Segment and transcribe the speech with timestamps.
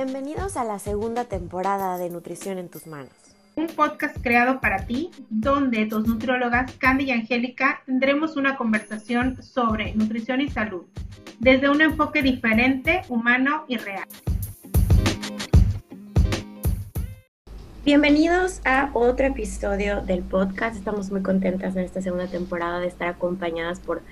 [0.00, 3.10] Bienvenidos a la segunda temporada de Nutrición en tus manos.
[3.56, 9.92] Un podcast creado para ti, donde dos nutriólogas, Candy y Angélica, tendremos una conversación sobre
[9.96, 10.84] nutrición y salud,
[11.40, 14.06] desde un enfoque diferente, humano y real.
[17.84, 20.76] Bienvenidos a otro episodio del podcast.
[20.76, 24.02] Estamos muy contentas en esta segunda temporada de estar acompañadas por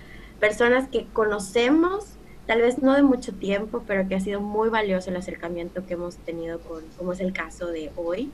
[0.40, 5.10] personas que conocemos tal vez no de mucho tiempo, pero que ha sido muy valioso
[5.10, 8.30] el acercamiento que hemos tenido con, como es el caso de hoy.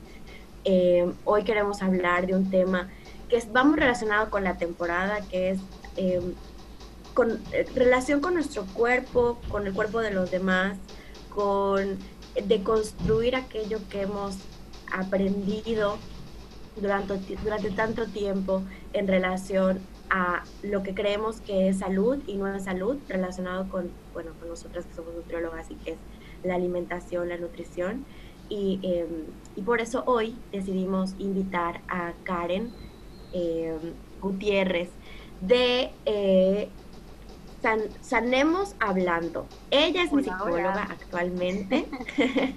[0.65, 2.89] Eh, hoy queremos hablar de un tema
[3.27, 5.59] que es, va muy relacionado con la temporada, que es
[5.97, 6.21] eh,
[7.13, 10.77] con eh, relación con nuestro cuerpo, con el cuerpo de los demás,
[11.29, 11.97] con
[12.35, 14.37] de construir aquello que hemos
[14.91, 15.97] aprendido
[16.75, 19.79] durante, durante tanto tiempo en relación
[20.13, 24.47] a lo que creemos que es salud y no es salud relacionado con, bueno, con
[24.47, 25.97] nosotras que somos nutriólogas y que es
[26.43, 28.05] la alimentación, la nutrición.
[28.47, 32.71] Y, em, y por eso hoy decidimos invitar a Karen
[33.33, 33.79] em,
[34.21, 34.89] Gutiérrez
[35.41, 36.69] de eh,
[38.01, 39.47] Sanemos Hablando.
[39.71, 41.87] Ella es mi psicóloga actualmente.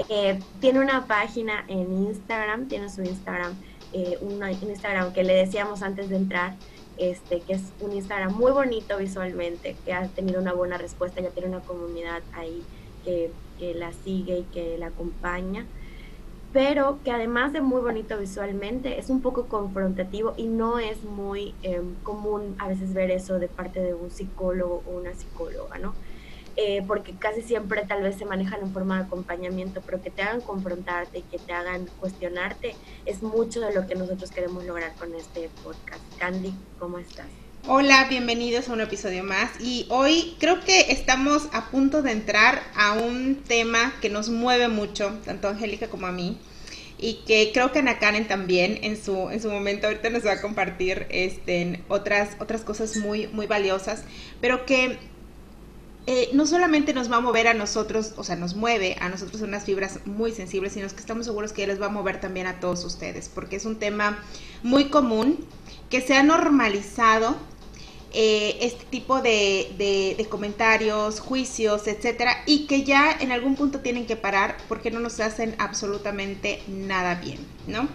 [0.08, 3.54] Eh, tiene una página en Instagram, tiene su Instagram,
[3.92, 6.56] eh, un Instagram que le decíamos antes de entrar,
[7.00, 11.30] este, que es un Instagram muy bonito visualmente, que ha tenido una buena respuesta, ya
[11.30, 12.62] tiene una comunidad ahí
[13.04, 13.32] que,
[13.74, 15.66] la sigue y que la acompaña,
[16.50, 21.54] pero que además de muy bonito visualmente, es un poco confrontativo y no es muy
[21.62, 25.92] em, común a veces ver eso de parte de un psicólogo o una psicóloga, ¿no?
[26.62, 30.20] Eh, porque casi siempre tal vez se manejan en forma de acompañamiento, pero que te
[30.20, 32.74] hagan confrontarte que te hagan cuestionarte
[33.06, 36.02] es mucho de lo que nosotros queremos lograr con este podcast.
[36.18, 37.28] Candy, ¿cómo estás?
[37.66, 42.60] Hola, bienvenidos a un episodio más y hoy creo que estamos a punto de entrar
[42.76, 46.38] a un tema que nos mueve mucho, tanto a Angélica como a mí,
[46.98, 50.32] y que creo que Ana Karen también en su, en su momento ahorita nos va
[50.32, 54.04] a compartir este, otras, otras cosas muy, muy valiosas,
[54.42, 54.98] pero que
[56.06, 59.42] eh, no solamente nos va a mover a nosotros, o sea, nos mueve a nosotros
[59.42, 62.58] unas fibras muy sensibles, sino que estamos seguros que les va a mover también a
[62.58, 64.18] todos ustedes, porque es un tema
[64.62, 65.44] muy común
[65.90, 67.36] que se ha normalizado
[68.12, 74.06] eh, este tipo de, de, comentarios, juicios, etcétera, y que ya en algún punto tienen
[74.06, 77.88] que parar porque no nos hacen absolutamente nada bien, ¿no?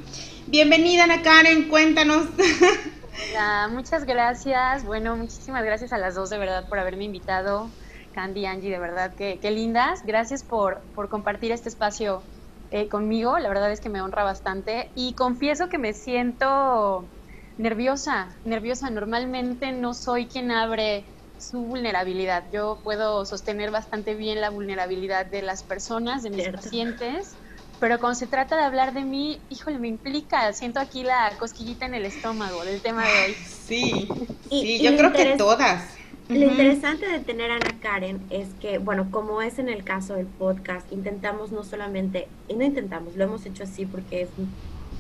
[0.47, 2.27] Bienvenida, Ana Karen, cuéntanos.
[3.31, 4.85] Hola, muchas gracias.
[4.85, 7.69] Bueno, muchísimas gracias a las dos de verdad por haberme invitado.
[8.15, 9.99] Candy, Angie, de verdad, qué, qué lindas.
[10.05, 12.23] Gracias por, por compartir este espacio
[12.71, 13.37] eh, conmigo.
[13.39, 14.93] La verdad es que me honra bastante.
[14.95, 17.11] Y confieso que me siento
[17.57, 18.89] nerviosa, nerviosa.
[18.89, 22.45] Normalmente no soy quien abre su vulnerabilidad.
[22.53, 27.35] Yo puedo sostener bastante bien la vulnerabilidad de las personas, de mis pacientes,
[27.79, 31.85] pero cuando se trata de hablar de mí, híjole, me implica, siento aquí la cosquillita
[31.85, 33.35] en el estómago del tema de hoy.
[33.43, 34.07] Sí,
[34.49, 36.04] sí, yo creo que todas.
[36.27, 40.15] Lo interesante de tener a Ana Karen es que, bueno, como es en el caso
[40.15, 44.27] del podcast, intentamos no solamente, y no intentamos, lo hemos hecho así porque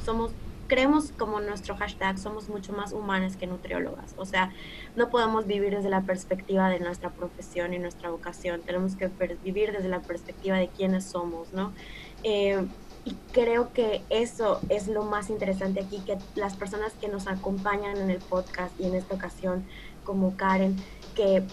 [0.05, 0.31] somos,
[0.67, 4.13] creemos como nuestro hashtag, somos mucho más humanas que nutriólogas.
[4.17, 4.51] O sea,
[4.95, 9.09] no podemos vivir desde la perspectiva de nuestra profesión y nuestra vocación, tenemos que
[9.43, 11.73] vivir desde la perspectiva de quiénes somos, ¿no?
[12.21, 12.63] Eh,
[13.03, 17.97] y creo que eso es lo más interesante aquí, que las personas que nos acompañan
[17.97, 19.63] en el podcast y en esta ocasión,
[20.03, 20.75] como Karen,
[21.15, 21.43] que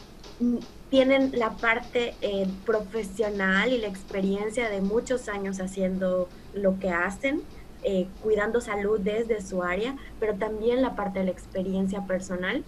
[0.41, 0.57] mm,
[0.91, 7.43] tienen la parte eh, profesional y la experiencia de muchos años haciendo lo que hacen,
[7.83, 12.63] eh, cuidando salud desde su área, pero también la parte de la experiencia personal,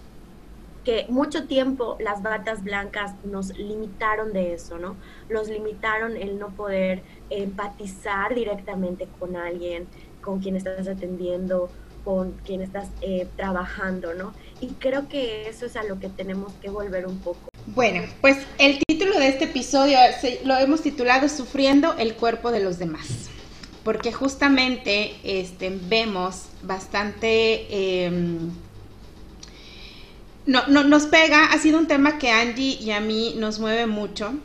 [0.83, 4.95] que mucho tiempo las batas blancas nos limitaron de eso, ¿no?
[5.29, 9.87] Nos limitaron el no poder empatizar directamente con alguien,
[10.21, 11.69] con quien estás atendiendo,
[12.03, 14.33] con quien estás eh, trabajando, ¿no?
[14.61, 17.49] Y creo que eso es a lo que tenemos que volver un poco.
[17.67, 19.97] Bueno, pues el título de este episodio
[20.43, 23.07] lo hemos titulado Sufriendo el cuerpo de los demás,
[23.83, 28.05] porque justamente este, vemos bastante...
[28.05, 28.51] Em,
[30.45, 33.87] no, no, nos pega, ha sido un tema que Angie y a mí nos mueve
[33.87, 34.35] mucho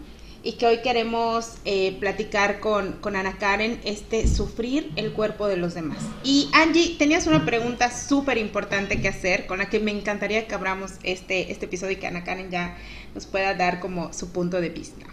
[0.42, 5.56] y que hoy queremos eh, platicar con, con, Ana Karen, este sufrir el cuerpo de
[5.56, 5.98] los demás.
[6.24, 10.54] Y Angie, tenías una pregunta súper importante que hacer, con la que me encantaría que
[10.54, 12.76] abramos este, este episodio y que Ana Karen ya
[13.14, 15.06] nos pueda dar como su punto de vista.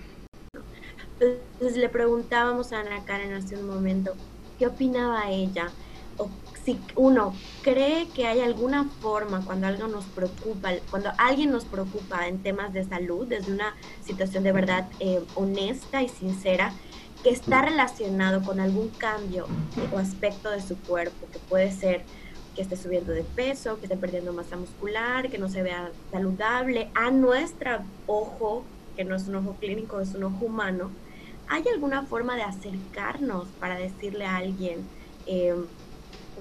[1.19, 4.15] Entonces le preguntábamos a Ana Karen hace un momento,
[4.57, 5.71] ¿qué opinaba ella?
[6.17, 6.29] O
[6.67, 12.27] si uno cree que hay alguna forma cuando algo nos preocupa, cuando alguien nos preocupa
[12.27, 13.73] en temas de salud, desde una
[14.03, 16.73] situación de verdad eh, honesta y sincera,
[17.23, 19.47] que está relacionado con algún cambio
[19.93, 22.03] o aspecto de su cuerpo, que puede ser
[22.53, 26.89] que esté subiendo de peso, que esté perdiendo masa muscular, que no se vea saludable,
[26.95, 28.65] a nuestro ojo,
[28.97, 30.91] que no es un ojo clínico, es un ojo humano,
[31.47, 34.85] ¿hay alguna forma de acercarnos para decirle a alguien,
[35.27, 35.65] em,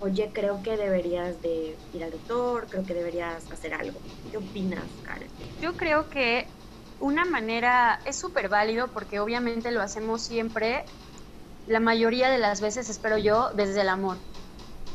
[0.00, 4.02] oye, creo que deberías de ir al doctor, creo que deberías hacer algo?
[4.30, 5.32] ¿Qué opinas, Karen?
[5.60, 6.52] Yo creo que
[6.98, 10.90] una manera es súper válido porque obviamente lo hacemos siempre,
[11.66, 14.24] la mayoría de las veces, espero yo, desde el amor.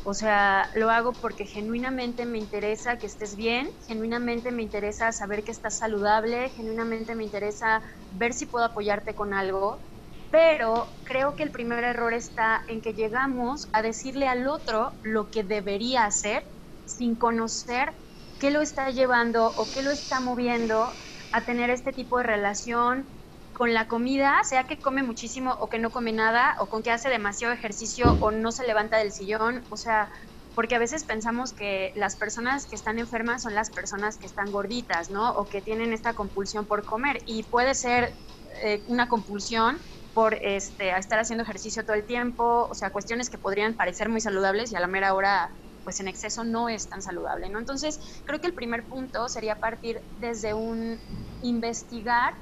[0.04, 5.44] O sea, lo hago porque genuinamente me interesa que estés bien, genuinamente me interesa saber
[5.44, 9.84] que estás saludable, genuinamente me interesa ver si puedo apoyarte con algo,
[10.32, 15.30] pero creo que el primer error está en que llegamos a decirle al otro lo
[15.30, 16.44] que debería hacer
[16.86, 17.94] sin conocer
[18.38, 20.96] qué lo está llevando o qué lo está moviendo
[21.32, 23.12] a tener este tipo de relación
[23.52, 26.90] con la comida, sea que come muchísimo o que no come nada, o con que
[26.90, 30.10] hace demasiado ejercicio o no se levanta del sillón, o sea,
[30.54, 34.50] porque a veces pensamos que las personas que están enfermas son las personas que están
[34.50, 35.32] gorditas, ¿no?
[35.34, 37.18] O que tienen esta compulsión por comer.
[37.26, 38.16] Y puede ser
[38.64, 39.82] eh, una compulsión
[40.12, 44.20] por este, estar haciendo ejercicio todo el tiempo, o sea, cuestiones que podrían parecer muy
[44.20, 45.50] saludables y a la mera hora,
[45.84, 47.58] pues en exceso no es tan saludable, ¿no?
[47.58, 51.00] Entonces, creo que el primer punto sería partir desde un
[51.40, 52.34] investigar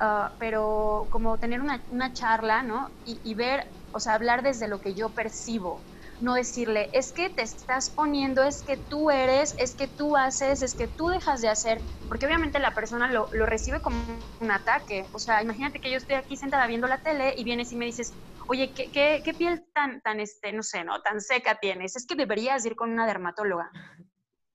[0.00, 2.90] Ah, pero como tener una, una charla, ¿no?
[3.04, 5.86] Y, y, ver, o sea, hablar desde lo que yo percibo,
[6.20, 10.62] no decirle, es que te estás poniendo, es que tú eres, es que tú haces,
[10.62, 14.50] es que tú dejas de hacer, porque obviamente la persona lo, lo recibe como un
[14.50, 15.08] ataque.
[15.12, 17.86] O sea, imagínate que yo estoy aquí sentada viendo la tele y vienes y me
[17.86, 18.18] dices,
[18.48, 21.96] oye, ¿qué, qué, qué piel tan, tan, este, no sé, no, tan seca tienes?
[21.96, 23.70] Es que deberías ir con una dermatóloga.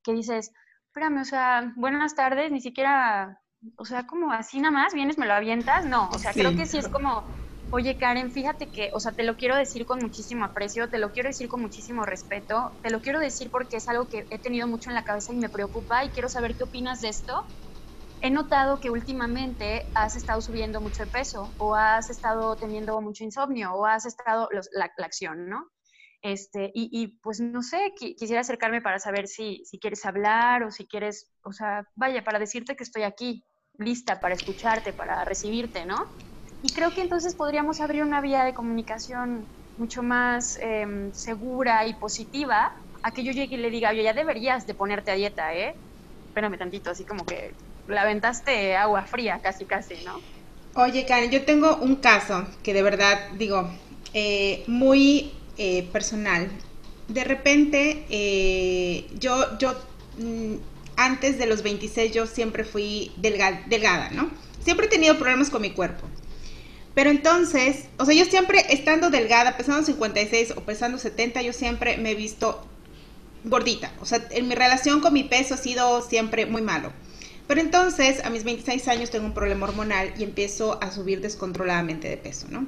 [0.04, 0.52] Que dices,
[0.88, 3.42] espérame, o sea, buenas tardes, ni siquiera
[3.76, 6.66] o sea, como así nada más, vienes, me lo avientas, no, o sea, creo que
[6.66, 7.26] sí es como,
[7.72, 11.12] oye Karen, fíjate que, o sea, te lo quiero decir con muchísimo aprecio, te lo
[11.12, 14.68] quiero decir con muchísimo respeto, te lo quiero decir porque es algo que he tenido
[14.68, 17.44] mucho en la cabeza y me preocupa y quiero saber qué opinas de esto.
[18.22, 23.24] He notado que últimamente has estado subiendo mucho de peso o has estado teniendo mucho
[23.24, 25.70] insomnio o has estado la, acción, ¿no?
[26.22, 30.72] Este, y, y, pues no sé, quisiera acercarme para saber si, si quieres hablar o
[30.72, 33.46] si quieres, o sea, vaya, para decirte que estoy aquí,
[33.78, 36.06] lista para escucharte, para recibirte, ¿no?
[36.62, 39.48] Y creo que entonces podríamos abrir una vía de comunicación
[39.78, 42.72] mucho más em, segura y positiva
[43.02, 45.74] a que yo llegue y le diga, oye, ya deberías de ponerte a dieta, ¿eh?
[46.28, 47.54] Espérame tantito, así como que
[47.88, 50.20] la aventaste agua fría, casi, casi, ¿no?
[50.76, 53.70] Oye, Karen, yo tengo un caso que de verdad, digo,
[54.14, 56.50] eh, muy eh, personal.
[57.08, 59.74] De repente, eh, yo, yo
[60.18, 60.56] mm,
[60.98, 64.30] antes de los 26 yo siempre fui delgada, ¿no?
[64.62, 66.06] Siempre he tenido problemas con mi cuerpo.
[67.00, 71.96] Pero entonces, o sea, yo siempre estando delgada, pesando 56 o pesando 70, yo siempre
[71.96, 72.68] me he visto
[73.46, 73.94] gordita.
[74.02, 76.92] O sea, en mi relación con mi peso ha sido siempre muy malo.
[77.48, 82.10] Pero entonces, a mis 26 años tengo un problema hormonal y empiezo a subir descontroladamente
[82.10, 82.68] de peso, ¿no?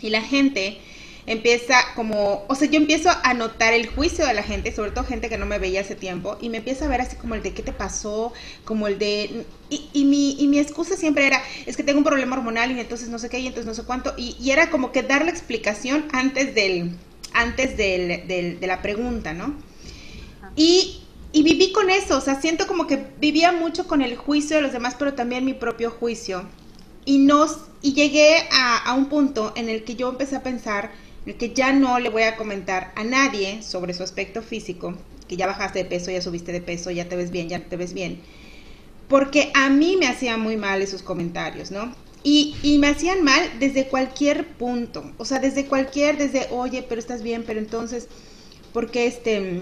[0.00, 0.80] Y la gente
[1.26, 5.04] empieza como, o sea, yo empiezo a notar el juicio de la gente, sobre todo
[5.04, 7.42] gente que no me veía hace tiempo, y me empieza a ver así como el
[7.42, 8.32] de qué te pasó,
[8.64, 12.04] como el de, y, y, mi, y mi excusa siempre era, es que tengo un
[12.04, 14.70] problema hormonal y entonces no sé qué, y entonces no sé cuánto, y, y era
[14.70, 16.92] como que dar la explicación antes del,
[17.32, 19.54] antes del, del, de la pregunta, ¿no?
[20.56, 21.02] Y,
[21.32, 24.62] y viví con eso, o sea, siento como que vivía mucho con el juicio de
[24.62, 26.44] los demás, pero también mi propio juicio.
[27.06, 30.92] Y, nos, y llegué a, a un punto en el que yo empecé a pensar,
[31.26, 34.94] el que ya no le voy a comentar a nadie sobre su aspecto físico,
[35.28, 37.76] que ya bajaste de peso, ya subiste de peso, ya te ves bien, ya te
[37.76, 38.20] ves bien,
[39.08, 41.94] porque a mí me hacían muy mal esos comentarios, ¿no?
[42.22, 46.98] Y, y, me hacían mal desde cualquier punto, o sea, desde cualquier, desde, oye, pero
[46.98, 48.08] estás bien, pero entonces,
[48.72, 49.60] ¿por qué este,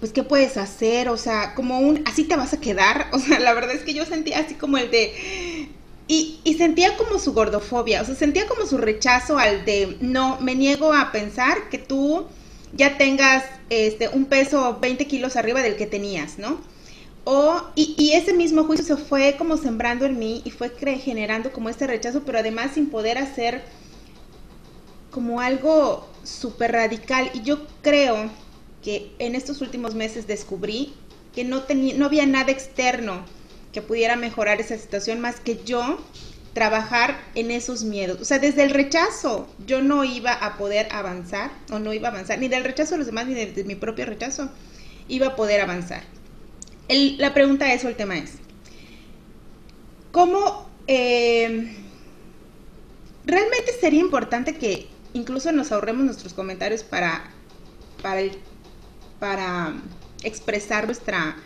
[0.00, 1.08] pues, qué puedes hacer?
[1.08, 3.92] O sea, como un, así te vas a quedar, o sea, la verdad es que
[3.92, 5.12] yo sentía así como el de,
[6.08, 10.38] y, y, sentía como su gordofobia, o sea, sentía como su rechazo al de, no,
[10.40, 12.26] me niego a pensar que tú
[12.72, 16.60] ya tengas este, un peso 20 kilos arriba del que tenías, ¿no?
[17.24, 21.52] O, y, y, ese mismo juicio se fue como sembrando en mí y fue generando
[21.52, 23.64] como este rechazo, pero además sin poder hacer
[25.10, 27.30] como algo súper radical.
[27.34, 28.30] Y yo creo
[28.80, 30.94] que en estos últimos meses descubrí
[31.34, 33.24] que no, tenía, no había nada externo
[33.76, 36.02] que pudiera mejorar esa situación más que yo
[36.54, 38.18] trabajar en esos miedos.
[38.22, 42.10] O sea, desde el rechazo yo no iba a poder avanzar o no iba a
[42.10, 44.48] avanzar, ni del rechazo de los demás, ni de, mi propio rechazo,
[45.08, 46.04] iba a poder avanzar.
[46.88, 48.38] la pregunta es, o el tema es,
[50.10, 51.76] ¿cómo, eh,
[53.26, 57.30] realmente sería importante que incluso nos ahorremos nuestros comentarios para,
[58.00, 58.22] para,
[59.20, 59.74] para
[60.22, 61.36] expresar nuestra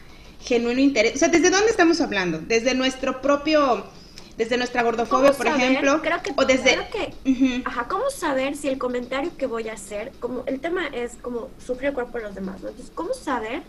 [0.43, 1.17] genuino interés.
[1.17, 2.39] O sea, ¿desde dónde estamos hablando?
[2.39, 3.85] Desde nuestro propio,
[4.37, 6.79] desde nuestra gordofobia, por ejemplo, creo que, o desde...
[6.91, 11.17] que, ajá, ¿cómo saber si el comentario que voy a hacer, como el tema es
[11.23, 12.69] como sufrir el cuerpo de los demás, ¿no?
[12.69, 13.63] Entonces, ¿cómo saber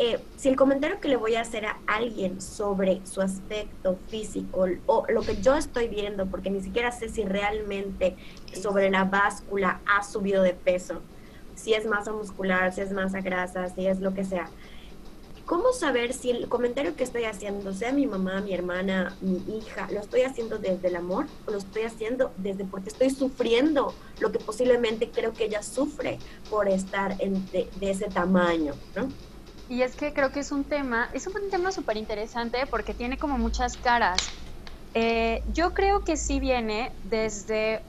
[0.00, 4.66] eh, si el comentario que le voy a hacer a alguien sobre su aspecto físico
[4.86, 8.16] o lo que yo estoy viendo, porque ni siquiera sé si realmente
[8.62, 11.02] sobre la báscula ha subido de peso,
[11.56, 14.48] si es masa muscular, si es masa grasa, si es lo que sea.
[15.48, 19.88] ¿Cómo saber si el comentario que estoy haciendo, sea mi mamá, mi hermana, mi hija,
[19.90, 24.30] lo estoy haciendo desde el amor o lo estoy haciendo desde porque estoy sufriendo lo
[24.30, 26.18] que posiblemente creo que ella sufre
[26.50, 29.08] por estar de ese tamaño, ¿no?
[29.70, 33.16] Y es que creo que es un tema, es un tema súper interesante porque tiene
[33.16, 34.18] como muchas caras.
[34.92, 37.80] Eh, yo creo que sí viene desde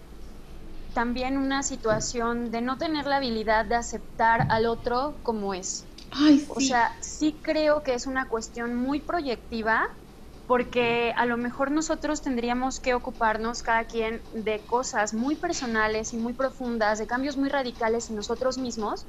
[0.93, 5.88] también una situación de no tener la habilidad de aceptar al otro como es.
[6.11, 6.49] Ay, sí.
[6.55, 9.87] O sea, sí creo que es una cuestión muy proyectiva
[10.45, 16.17] porque a lo mejor nosotros tendríamos que ocuparnos cada quien de cosas muy personales y
[16.17, 19.07] muy profundas, de cambios muy radicales en nosotros mismos,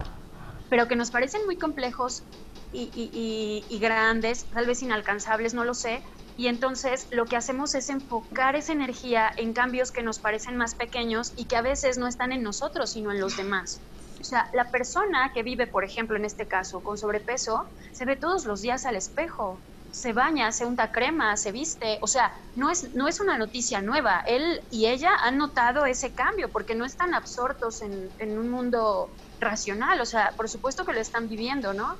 [0.68, 2.28] pero que nos parecen muy complejos
[2.72, 6.04] y, grandes, tal vez inalcanzables, no lo sé.
[6.36, 10.74] Y entonces lo que hacemos es enfocar esa energía en cambios que nos parecen más
[10.76, 13.84] pequeños y que a veces no están en nosotros, sino en los demás.
[14.20, 18.16] O sea, la persona que vive, por ejemplo, en este caso, con sobrepeso, se ve
[18.16, 19.58] todos los días al espejo,
[19.90, 21.98] se baña, se unta crema, se viste.
[22.02, 24.22] O sea, no es, no es una noticia nueva.
[24.26, 29.10] Él y ella han notado ese cambio porque no están absortos en, en un mundo
[29.40, 30.00] racional.
[30.00, 31.96] O sea, por supuesto que lo están viviendo, ¿no?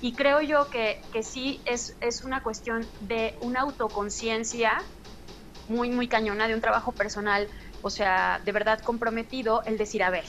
[0.00, 4.82] Y creo yo que, que sí es, es una cuestión de una autoconciencia
[5.68, 7.48] muy, muy cañona, de un trabajo personal,
[7.82, 10.24] o sea, de verdad comprometido, el decir, a ver,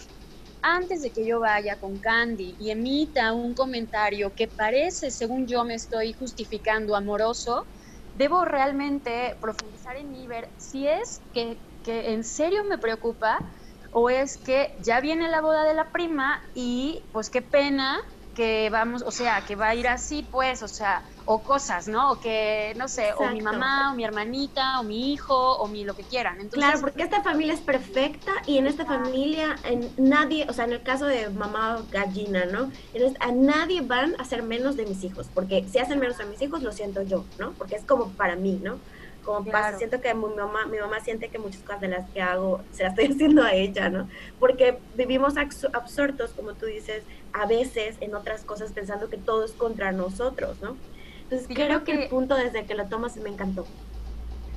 [0.63, 5.65] antes de que yo vaya con Candy y emita un comentario que parece, según yo
[5.65, 7.67] me estoy justificando, amoroso,
[8.13, 13.43] debo realmente profundizar en mí, ver si es que, que en serio me preocupa
[13.91, 17.99] o es que ya viene la boda de la prima y pues qué pena
[18.33, 22.11] que vamos, o sea, que va a ir así, pues, o sea, o cosas, ¿no?
[22.11, 25.83] O que, no sé, o mi mamá, o mi hermanita, o mi hijo, o mi
[25.85, 26.35] lo que quieran.
[26.35, 30.65] Entonces, claro, porque esta familia es perfecta y en esta familia en nadie, o sea,
[30.65, 32.71] en el caso de mamá gallina, ¿no?
[33.19, 36.41] a nadie van a hacer menos de mis hijos, porque si hacen menos a mis
[36.41, 37.51] hijos, lo siento yo, ¿no?
[37.53, 38.79] Porque es como para mí, ¿no?
[39.23, 42.21] como pasa, siento que mi mamá, mi mamá siente que muchas cosas de las que
[42.21, 44.09] hago se las estoy haciendo a ella, ¿no?
[44.39, 49.51] Porque vivimos absortos, como tú dices, a veces en otras cosas pensando que todo es
[49.53, 50.77] contra nosotros, ¿no?
[51.23, 53.65] Entonces creo, que, el punto desde que lo tomas me encantó.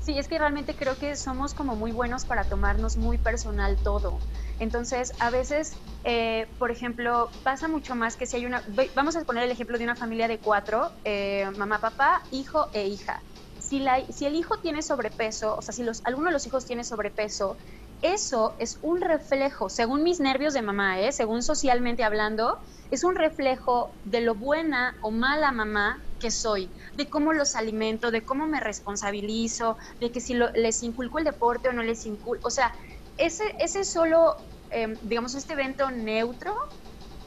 [0.03, 4.19] Sí, es que realmente creo que somos como muy buenos para tomarnos muy personal todo.
[4.61, 8.63] Entonces, a veces, eh, por ejemplo, pasa mucho más que si hay una,
[8.95, 12.87] vamos a poner el ejemplo de una familia de cuatro, eh, mamá, papá, hijo e
[12.87, 13.21] hija
[13.69, 16.67] si, la, si el hijo tiene sobrepeso, o sea, si los, alguno de los hijos
[16.67, 17.57] tiene sobrepeso,
[18.01, 21.13] eso es un reflejo, según mis nervios de mamá, ¿eh?
[21.13, 22.59] según socialmente hablando,
[22.91, 28.11] es un reflejo de lo buena o mala mamá que soy, de cómo los alimento,
[28.11, 32.49] de cómo me responsabilizo, de que si les inculco el deporte o no les inculco,
[32.49, 32.73] o sea,
[33.17, 34.37] ese, ese solo,
[34.71, 36.55] em, digamos, este evento neutro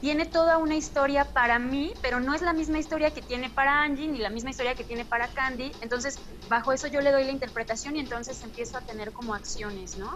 [0.00, 3.82] tiene toda una historia para mí, pero no es la misma historia que tiene para
[3.82, 5.72] Angie ni la misma historia que tiene para Candy.
[5.82, 9.96] Entonces, bajo eso yo le doy la interpretación y entonces empiezo a tener como acciones,
[9.98, 10.10] ¿no?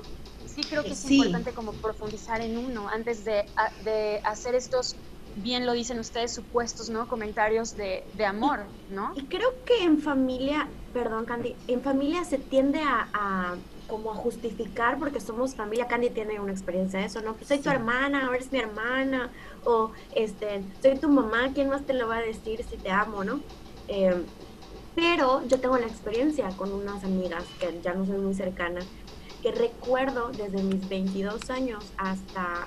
[0.46, 3.44] Sí creo que es importante como profundizar en uno antes de,
[3.84, 4.96] de, hacer estos,
[5.34, 7.06] bien lo dicen ustedes, supuestos, ¿no?
[7.06, 9.12] Comentarios de, de amor, ¿no?
[9.14, 14.98] Y creo que en familia, perdón Candy, en familia se tiende a como a justificar
[14.98, 15.86] porque somos familia.
[15.86, 17.34] Candy tiene una experiencia de eso, ¿no?
[17.34, 19.30] Pues soy tu hermana, ahora eres mi hermana,
[19.64, 23.24] o este, soy tu mamá, ¿quién más te lo va a decir si te amo,
[23.24, 23.40] no?
[23.88, 24.24] Em,
[24.94, 28.80] pero yo tengo la experiencia con unas amigas que ya no soy muy cercana,
[29.42, 32.66] que recuerdo desde mis 22 años hasta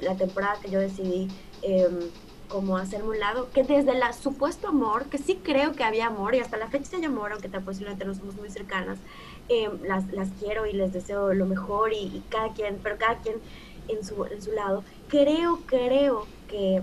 [0.00, 1.28] la temporada que yo decidí
[1.62, 2.10] eh,
[2.48, 6.34] como hacerme un lado, que desde el supuesto amor, que sí creo que había amor
[6.34, 8.98] y hasta la fecha hay amor, aunque posiblemente no somos muy cercanas,
[9.48, 13.36] eh, las, las, quiero y les deseo lo mejor y, cada quien, pero cada quien
[13.88, 14.84] en su, en su lado.
[15.08, 16.82] Creo, creo que,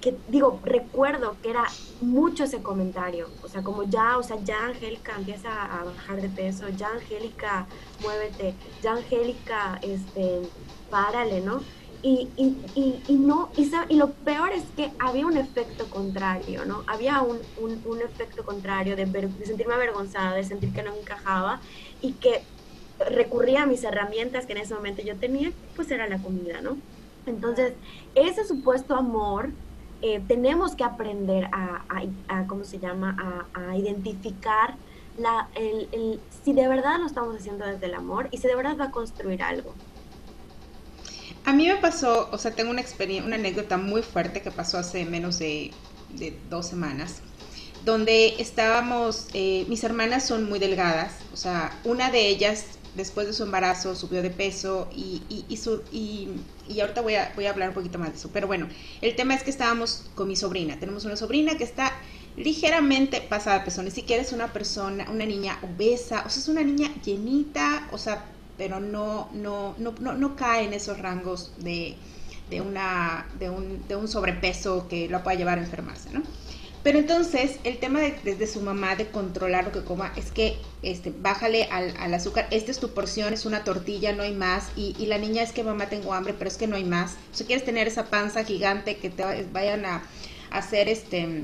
[0.00, 1.64] que, digo, recuerdo que era
[2.00, 6.28] mucho ese comentario, o sea, como ya, o sea, ya Angélica empieza a bajar de
[6.28, 7.66] peso, ya Angélica,
[8.02, 10.42] muévete, ya Angélica, este,
[10.90, 11.62] párale, ¿no?
[12.08, 16.84] Y, y, y, no, y, lo peor es que había un efecto contrario, ¿no?
[16.86, 19.06] Había un, un, efecto contrario de,
[19.44, 21.60] sentirme avergonzada, de sentir que no encajaba
[22.00, 22.44] y que
[23.10, 26.76] recurría a mis herramientas que en ese momento yo tenía, pues era la comida, ¿no?
[27.26, 27.72] Entonces,
[28.14, 29.50] ese supuesto amor,
[30.00, 31.82] eh, tenemos que aprender a,
[32.46, 34.76] ¿cómo se llama?, a, identificar
[35.18, 38.76] la, el, si de verdad lo estamos haciendo desde el amor y si de verdad
[38.78, 39.74] va a construir algo.
[41.46, 44.78] A mí me pasó, o sea, tengo una experiencia, una anécdota muy fuerte que pasó
[44.78, 45.70] hace menos de,
[46.50, 47.22] dos semanas,
[47.84, 52.64] donde estábamos, eh, mis hermanas son muy delgadas, o sea, una de ellas
[52.96, 56.30] después de su embarazo subió de peso y, y, su, y,
[56.68, 58.30] y, ahorita voy a, voy a hablar un poquito más de eso.
[58.32, 58.68] Pero bueno,
[59.00, 60.80] el tema es que estábamos con mi sobrina.
[60.80, 61.92] Tenemos una sobrina que está
[62.36, 63.82] ligeramente pasada de peso.
[63.82, 67.98] Ni siquiera es una persona, una niña obesa, o sea, es una niña llenita, o
[67.98, 68.24] sea,
[68.56, 71.96] pero no, no, no, no, no cae en esos rangos de,
[72.50, 76.22] de, una, de, un, de un sobrepeso que lo pueda llevar a enfermarse, ¿no?
[76.82, 80.56] Pero entonces, el tema de, desde su mamá de controlar lo que coma es que
[80.82, 84.68] este, bájale al, azúcar, esta es tu porción, es una tortilla, no hay más.
[84.76, 87.14] Y, y, la niña es que mamá tengo hambre, pero es que no hay más.
[87.32, 90.04] O sea, quieres tener esa panza gigante que te vayan a
[90.50, 91.42] hacer este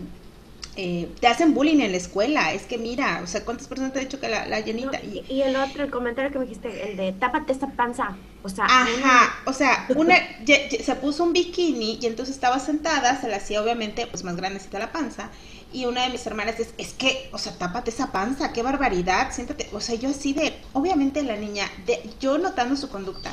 [0.75, 2.53] eh, te hacen bullying en la escuela.
[2.53, 5.01] Es que mira, o sea, ¿cuántas personas te han dicho que la, llenita?
[5.03, 8.17] y, el otro, el comentario que me dijiste, el de tápate esa panza.
[8.43, 13.29] O sea, ajá, o sea, una se puso un bikini y entonces estaba sentada, se
[13.29, 15.31] la hacía obviamente pues más grandecita la panza.
[15.73, 19.33] Y una de mis hermanas es, es que, o sea, tápate esa panza, qué barbaridad,
[19.33, 19.69] siéntate.
[19.73, 23.33] O sea, yo así de, obviamente la niña, de, yo notando su conducta,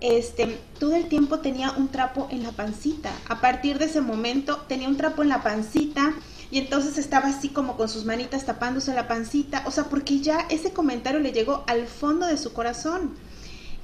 [0.00, 3.12] este, todo el tiempo tenía un trapo en la pancita.
[3.28, 6.14] A partir de ese momento tenía un trapo en la pancita
[6.52, 10.46] y entonces estaba así como con sus manitas tapándose la pancita, o sea, porque ya
[10.50, 13.14] ese comentario le llegó al fondo de su corazón.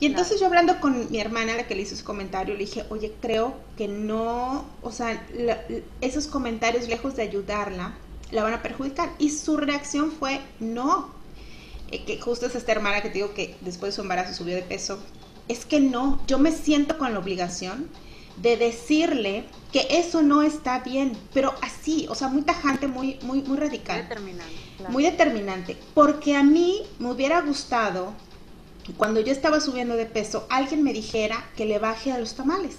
[0.01, 2.85] Y entonces yo hablando con mi hermana, la que le hizo ese comentario, le dije,
[2.91, 5.27] oye, creo que no, o sea,
[6.03, 7.95] esos comentarios lejos de ayudarla,
[8.33, 9.15] la van a perjudicar.
[9.19, 11.09] Y su reacción fue, no,
[11.91, 14.55] eh, que justo es esta hermana que te digo que después de su embarazo subió
[14.55, 14.99] de peso,
[15.49, 17.89] es que no, yo me siento con la obligación
[18.43, 23.43] de decirle que eso no está bien, pero así, o sea, muy tajante, muy, muy,
[23.43, 24.03] muy radical.
[24.03, 24.55] Determinante,
[24.89, 25.77] Muy determinante.
[25.95, 28.15] Porque a mí me hubiera gustado,
[28.97, 32.77] cuando yo estaba subiendo de peso, alguien me dijera que le baje a los tamales.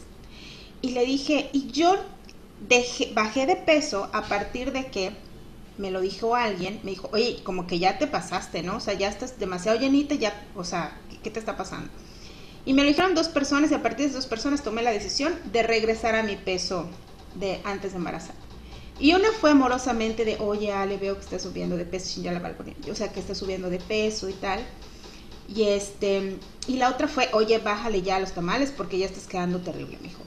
[0.81, 1.95] Y le dije, y yo
[2.67, 5.11] dejé, bajé de peso a partir de que
[5.77, 8.77] me lo dijo alguien, me dijo, oye, como que ya te pasaste, ¿no?
[8.77, 11.89] O sea, ya estás demasiado llenita, ya, o sea, ¿qué te está pasando?
[12.65, 14.91] Y me lo dijeron dos personas y a partir de esas dos personas tomé la
[14.91, 16.87] decisión de regresar a mi peso
[17.35, 18.35] de antes de embarazar.
[18.99, 22.55] Y una fue amorosamente de, oye, Ale, veo que está subiendo de peso, ya la
[22.91, 24.59] o sea, que está subiendo de peso y tal.
[25.47, 29.59] Y este, y la otra fue, oye, bájale ya los tamales porque ya estás quedando
[29.59, 30.23] terrible, me dijo.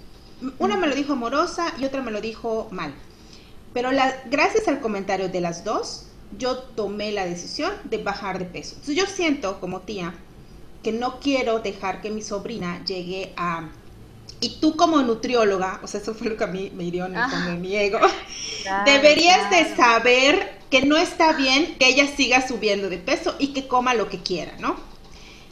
[0.58, 2.94] Una me lo dijo amorosa y otra me lo dijo mal.
[3.74, 6.06] Pero la, gracias al comentario de las dos,
[6.38, 8.72] yo tomé la decisión de bajar de peso.
[8.72, 10.14] Entonces yo siento como tía
[10.82, 13.70] que no quiero dejar que mi sobrina llegue a...
[14.40, 17.14] Y tú como nutrióloga, o sea, eso fue lo que a mí me hirió en
[17.14, 18.00] el fondo de mi ego,
[18.84, 23.68] deberías de saber que no está bien que ella siga subiendo de peso y que
[23.68, 24.74] coma lo que quiera, ¿no?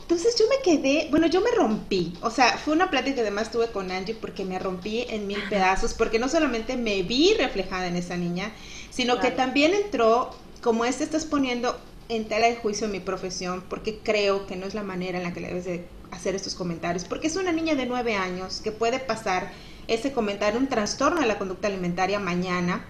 [0.00, 3.52] Entonces yo me quedé, bueno, yo me rompí, o sea, fue una plática que además
[3.52, 7.86] tuve con Angie porque me rompí en mil pedazos, porque no solamente me vi reflejada
[7.86, 8.50] en esa niña,
[8.90, 11.78] sino que también entró, como este estás poniendo
[12.10, 15.32] en tela de juicio mi profesión porque creo que no es la manera en la
[15.32, 18.72] que le debes de hacer estos comentarios, porque es una niña de nueve años que
[18.72, 19.52] puede pasar
[19.86, 22.84] ese comentario, un trastorno de la conducta alimentaria mañana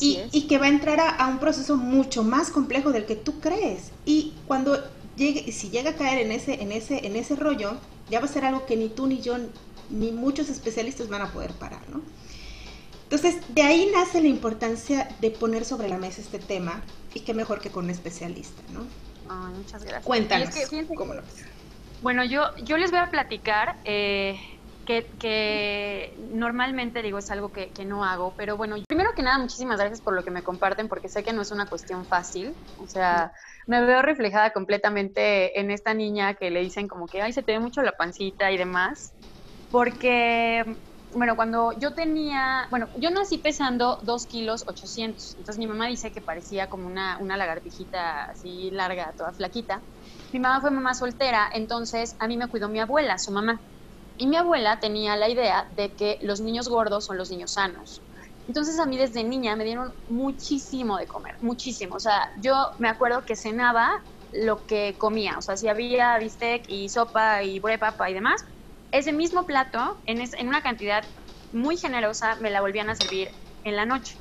[0.00, 3.40] y, y, que va a entrar a, un proceso mucho más complejo del que tú
[3.40, 3.92] crees.
[4.04, 4.78] Y cuando
[5.16, 7.72] llegue, si llega a caer en ese, en ese, en ese rollo,
[8.10, 9.36] ya va a ser algo que ni tú ni yo
[9.90, 12.02] ni muchos especialistas van a poder parar, ¿no?
[13.04, 16.82] Entonces, de ahí nace la importancia de poner sobre la mesa este tema
[17.18, 18.90] y qué mejor que con un especialista, ¿no?
[19.28, 20.04] Ay, muchas gracias.
[20.04, 20.50] Cuéntanos,
[20.96, 21.44] ¿cómo lo ves?
[22.00, 24.40] Bueno, yo, yo les voy a platicar eh,
[24.84, 29.38] que, que, normalmente digo es algo que, que, no hago, pero bueno, primero que nada,
[29.38, 32.56] muchísimas gracias por lo que me comparten, porque sé que no es una cuestión fácil,
[32.76, 33.32] o sea,
[33.66, 37.52] me veo reflejada completamente en esta niña que le dicen como que, ay, se te
[37.52, 39.14] ve mucho la pancita y demás,
[39.70, 40.64] porque
[41.12, 46.12] bueno, cuando yo tenía, bueno, yo nací pesando 2 kilos 800, entonces mi mamá dice
[46.12, 49.84] que parecía como una, una lagartijita así larga, toda flaquita.
[50.32, 53.62] Mi mamá fue mamá soltera, entonces a mí me cuidó mi abuela, su mamá.
[54.16, 58.04] Y mi abuela tenía la idea de que los niños gordos son los niños sanos.
[58.46, 61.96] Entonces a mí desde niña me dieron muchísimo de comer, muchísimo.
[61.96, 63.90] O sea, yo me acuerdo que cenaba
[64.32, 65.36] lo que comía.
[65.38, 68.40] O sea, si había bistec y sopa y puré papa y demás,
[68.90, 71.06] ese mismo plato, en, en una cantidad
[71.52, 73.30] muy generosa, me la volvían a servir
[73.64, 74.20] en la noche.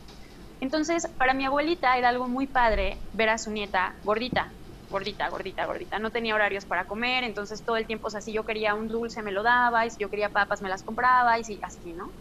[0.60, 4.56] Entonces, para mi abuelita era algo muy padre ver a su nieta gordita.
[4.90, 6.00] gordita, gordita, gordita.
[6.00, 8.88] No tenía horarios para comer, entonces todo el tiempo, o sea, si yo quería un
[8.88, 11.94] dulce me lo daba, y si yo quería papas me las compraba, y si, así,
[11.94, 12.16] ¿no?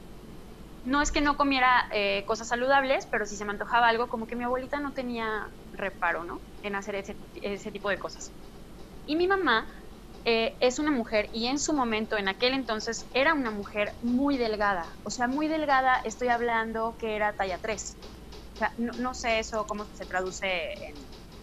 [0.82, 4.26] No es que no comiera eh, cosas saludables, pero si se me antojaba algo, como
[4.26, 6.44] que mi abuelita no tenía reparo, ¿no?
[6.62, 8.34] En hacer ese, ese tipo de cosas.
[9.06, 9.68] Y mi mamá
[10.28, 14.36] eh, es una mujer, y en su momento, en aquel entonces, era una mujer muy
[14.36, 14.84] delgada.
[15.04, 17.96] O sea, muy delgada, estoy hablando que era talla 3.
[18.54, 20.96] O sea, no, no sé eso cómo se traduce en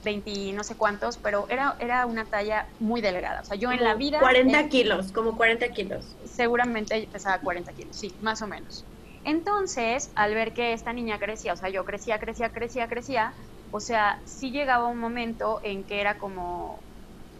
[0.03, 3.39] 20 no sé cuántos, pero era, era una talla muy delgada.
[3.39, 4.19] O sea, yo en la vida...
[4.19, 6.17] 40 kilos, como 40 kilos.
[6.25, 8.85] Seguramente pesaba 40 kilos, sí, más o menos.
[9.23, 13.33] Entonces, al ver que esta niña crecía, o sea, yo crecía, crecía, crecía, crecía,
[13.71, 16.83] o sea, sí llegaba un momento en que era como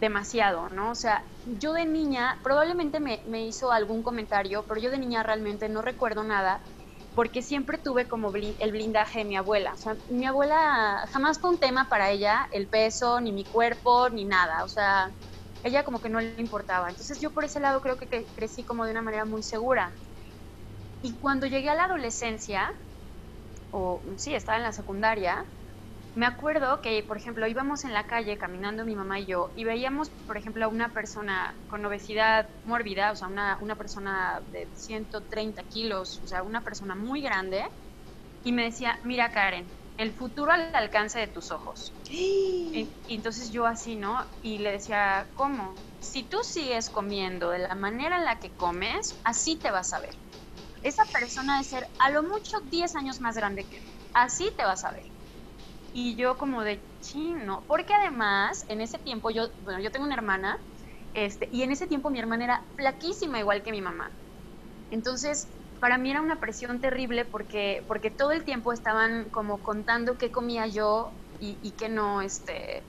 [0.04, 0.90] demasiado, ¿no?
[0.92, 5.22] O sea, yo de niña, probablemente me, me hizo algún comentario, pero yo de niña
[5.22, 6.62] realmente no recuerdo nada,
[7.14, 9.74] porque siempre tuve como el blindaje de mi abuela.
[9.74, 14.10] O sea, mi abuela jamás fue un tema para ella el peso, ni mi cuerpo,
[14.10, 14.64] ni nada.
[14.64, 15.16] O sea,
[15.62, 16.88] ella como que no le importaba.
[16.90, 19.96] Entonces yo por ese lado creo que crecí como de una manera muy segura.
[21.02, 22.72] Y cuando llegué a la adolescencia,
[23.70, 25.44] o sí, estaba en la secundaria,
[26.14, 29.64] me acuerdo que, por ejemplo, íbamos en la calle caminando mi mamá y yo y
[29.64, 34.70] veíamos, por ejemplo, a una persona con obesidad mórbida, o sea, una, una persona de
[34.74, 37.64] 130 kilos, o sea, una persona muy grande,
[38.44, 41.94] y me decía, mira Karen, el futuro al alcance de tus ojos.
[42.08, 44.24] Y, y, entonces yo así, ¿no?
[44.42, 45.74] Y le decía, ¿cómo?
[46.00, 50.00] Si tú sigues comiendo de la manera en la que comes, así te vas a
[50.00, 50.14] ver.
[50.82, 53.94] Esa persona debe ser a lo mucho 10 años más grande que tú.
[54.12, 55.13] Así te vas a ver
[55.94, 60.16] y yo como de chino, porque además en ese tiempo yo, bueno, yo tengo una
[60.16, 60.58] hermana,
[61.14, 64.12] este, y en ese tiempo mi hermana era flaquísima igual que mi mamá.
[64.90, 70.18] Entonces, para mí era una presión terrible porque, porque todo el tiempo estaban como contando
[70.18, 72.88] qué comía yo y, y qué no, este,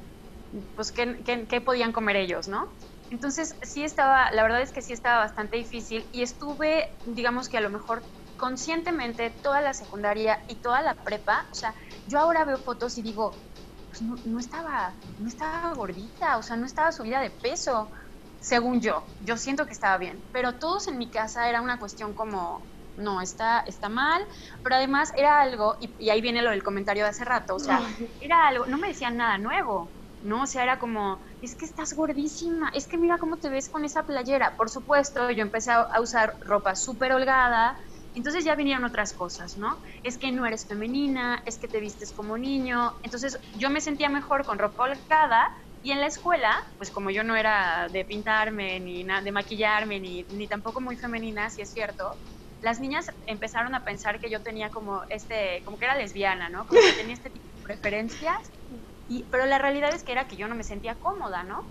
[0.76, 2.74] pues qué, qué, qué podían comer ellos, ¿no?
[3.10, 7.58] Entonces sí estaba, la verdad es que sí estaba bastante difícil y estuve, digamos que
[7.58, 12.46] a lo mejor conscientemente toda la secundaria y toda la prepa, o sea, yo ahora
[12.46, 13.36] veo fotos y digo,
[13.88, 17.92] pues no, estaba, no estaba gordita, o sea, no estaba subida de peso,
[18.40, 19.06] según yo.
[19.20, 22.68] Yo siento que estaba bien, pero todos en mi casa era una cuestión como,
[22.98, 24.22] no, está, está mal,
[24.64, 27.80] pero además era algo, y, ahí viene lo del comentario de hace rato, o sea,
[28.20, 30.44] era algo, no me decían nada nuevo, ¿no?
[30.44, 33.86] O sea, era como, es que estás gordísima, es que mira cómo te ves con
[33.86, 34.58] esa playera.
[34.58, 37.78] Por supuesto, yo empecé a usar ropa súper holgada,
[38.20, 39.82] entonces ya vinieron otras cosas, ¿no?
[40.04, 42.94] Es que no eres femenina, es que te vistes como niño.
[43.04, 45.48] Entonces yo me sentía mejor con ropa holgada
[45.82, 50.24] y en la escuela, pues como yo no era de pintarme, ni de maquillarme, ni,
[50.30, 52.18] ni tampoco muy femenina, si es cierto,
[52.62, 56.66] las niñas empezaron a pensar que yo tenía como este, como que era lesbiana, ¿no?
[56.66, 58.36] Como que tenía este tipo de preferencias.
[59.08, 61.62] Y, pero la realidad es que era que yo no me sentía cómoda, ¿no?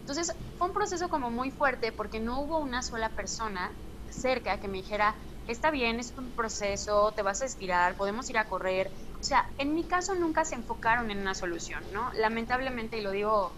[0.00, 3.78] Entonces fue un proceso como muy fuerte porque no hubo una sola persona
[4.10, 5.16] cerca que me dijera,
[5.52, 8.92] está bien, es un proceso, te vas a estirar, podemos ir a correr.
[9.20, 12.10] O sea, en mi caso nunca se enfocaron en una solución, ¿no?
[12.14, 13.54] Lamentablemente, y lo digo,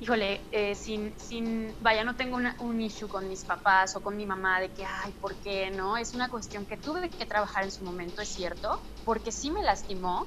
[0.00, 4.26] híjole, eh, sin, sin, vaya, no tengo un issue con mis papás o con mi
[4.26, 5.70] mamá de que, ay, ¿por qué?
[5.70, 9.50] No, es una cuestión que tuve que trabajar en su momento, es cierto, porque sí
[9.50, 10.26] me lastimó,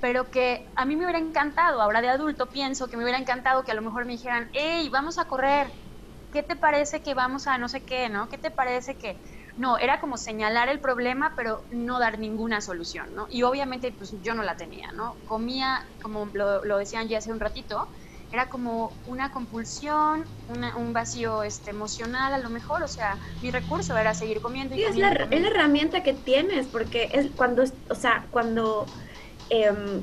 [0.00, 3.64] pero que a mí me hubiera encantado, ahora de adulto pienso que me hubiera encantado
[3.64, 5.72] que a lo mejor me dijeran, hey, vamos a correr,
[6.30, 8.28] ¿qué te parece que vamos a no sé qué, no?
[8.28, 9.20] ¿Qué te parece que
[9.58, 13.26] no, era como señalar el problema, pero no dar ninguna solución, ¿no?
[13.28, 15.16] Y obviamente, pues yo no la tenía, ¿no?
[15.26, 17.88] Comía, como lo, lo decían ya hace un ratito,
[18.32, 20.24] era como una compulsión,
[20.76, 24.78] un vacío este, emocional a lo mejor, o sea, mi recurso era seguir comiendo y
[24.78, 28.86] sí, comiendo, es, la, es la herramienta que tienes, porque es cuando, o sea, cuando...
[29.50, 30.02] Em,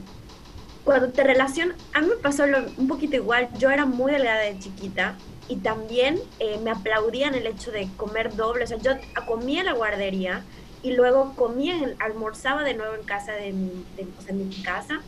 [0.83, 2.43] cuando te relacionas, a mí me pasó
[2.77, 5.15] un poquito igual, yo era muy delgada de chiquita
[5.47, 8.63] y también eh, me aplaudían el hecho de comer doble.
[8.63, 8.91] O sea, yo
[9.27, 10.43] comía en la guardería
[10.81, 15.01] y luego comía, almorzaba de nuevo en casa de mi, sea, en mi casa.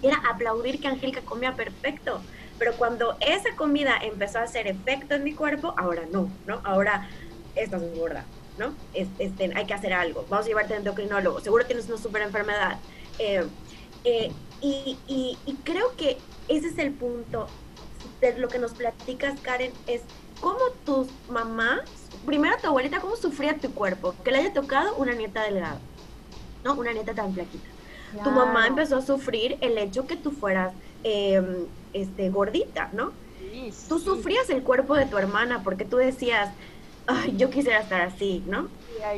[0.00, 2.20] Y era aplaudir que Angélica comía perfecto.
[2.58, 6.60] Pero cuando esa comida empezó a hacer efecto en mi cuerpo, ahora no, ¿no?
[6.64, 7.08] Ahora
[7.56, 8.24] estás gorda,
[8.58, 8.74] ¿no?
[8.94, 10.24] Este, hay que hacer algo.
[10.28, 11.40] Vamos a llevarte al endocrinólogo.
[11.40, 12.78] Seguro tienes una super enfermedad.
[13.18, 13.44] Eh,
[14.04, 16.18] eh, y, y, y creo que
[16.48, 17.48] ese es el punto
[18.30, 20.02] de lo que nos platicas, Karen, es
[20.40, 21.80] cómo tus mamás,
[22.24, 25.78] primero tu abuelita, cómo sufría tu cuerpo, que le haya tocado una nieta delgada,
[26.64, 26.74] ¿no?
[26.74, 27.68] Una nieta tan flaquita.
[28.22, 33.12] Tu mamá empezó a sufrir el hecho que tú fueras em, este, gordita, ¿no?
[33.88, 36.50] tú sufrías el cuerpo de tu hermana porque tú decías,
[37.06, 38.68] Ay, yo quisiera estar así, ¿no?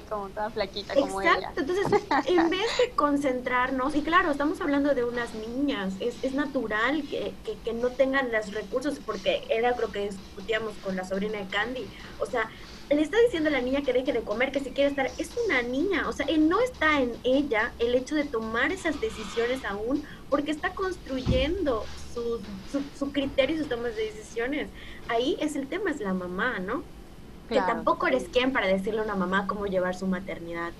[0.08, 1.60] Como toda flaquita como Exacto.
[1.60, 1.86] Entonces,
[2.26, 7.34] en vez de concentrarnos, y claro, estamos hablando de unas niñas, es, es natural que,
[7.44, 11.46] que, que, no tengan los recursos, porque era lo que discutíamos con la sobrina de
[11.46, 11.86] Candy.
[12.18, 12.50] O sea,
[12.90, 15.30] le está diciendo a la niña que deje de comer, que si quiere estar, es
[15.46, 20.04] una niña, o sea, no está en ella el hecho de tomar esas decisiones aún,
[20.28, 24.68] porque está construyendo su, su, su criterio y sus tomas de decisiones.
[25.08, 26.82] Ahí es el tema, es la mamá, ¿no?
[27.48, 27.66] Claro.
[27.66, 30.72] Que tampoco eres quien para decirle a una mamá cómo llevar su maternidad.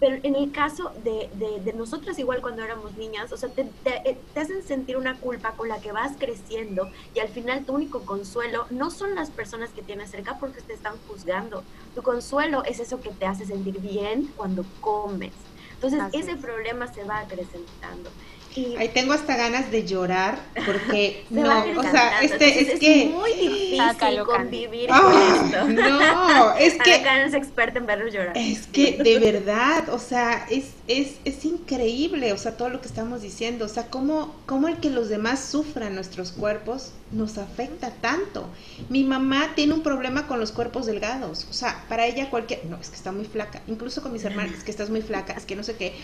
[0.00, 3.64] Pero en el caso de, de, de nosotras, igual cuando éramos niñas, o sea, te,
[3.82, 7.72] te, te, hacen sentir una culpa con la que vas creciendo y al final tu
[7.74, 11.64] único consuelo no son las personas que tienes cerca porque te están juzgando.
[11.96, 15.32] Tu consuelo es eso que te hace sentir bien cuando comes.
[15.74, 16.38] Entonces, Así ese es.
[16.38, 18.10] problema se va acrecentando.
[18.58, 23.04] Y Ahí tengo hasta ganas de llorar porque no, o sea, este es, es que
[23.04, 25.68] es muy difícil convivir oh, con esto.
[25.68, 28.36] No, es que Ana es experta en verlos llorar.
[28.36, 32.88] Es que de verdad, o sea, es, es, es increíble, o sea, todo lo que
[32.88, 37.90] estamos diciendo, o sea, cómo, cómo el que los demás sufran nuestros cuerpos nos afecta
[38.00, 38.48] tanto.
[38.88, 42.76] Mi mamá tiene un problema con los cuerpos delgados, o sea, para ella cualquier, no,
[42.76, 45.44] es que está muy flaca, incluso con mis hermanas, es que estás muy flaca, es
[45.44, 45.94] que no sé qué.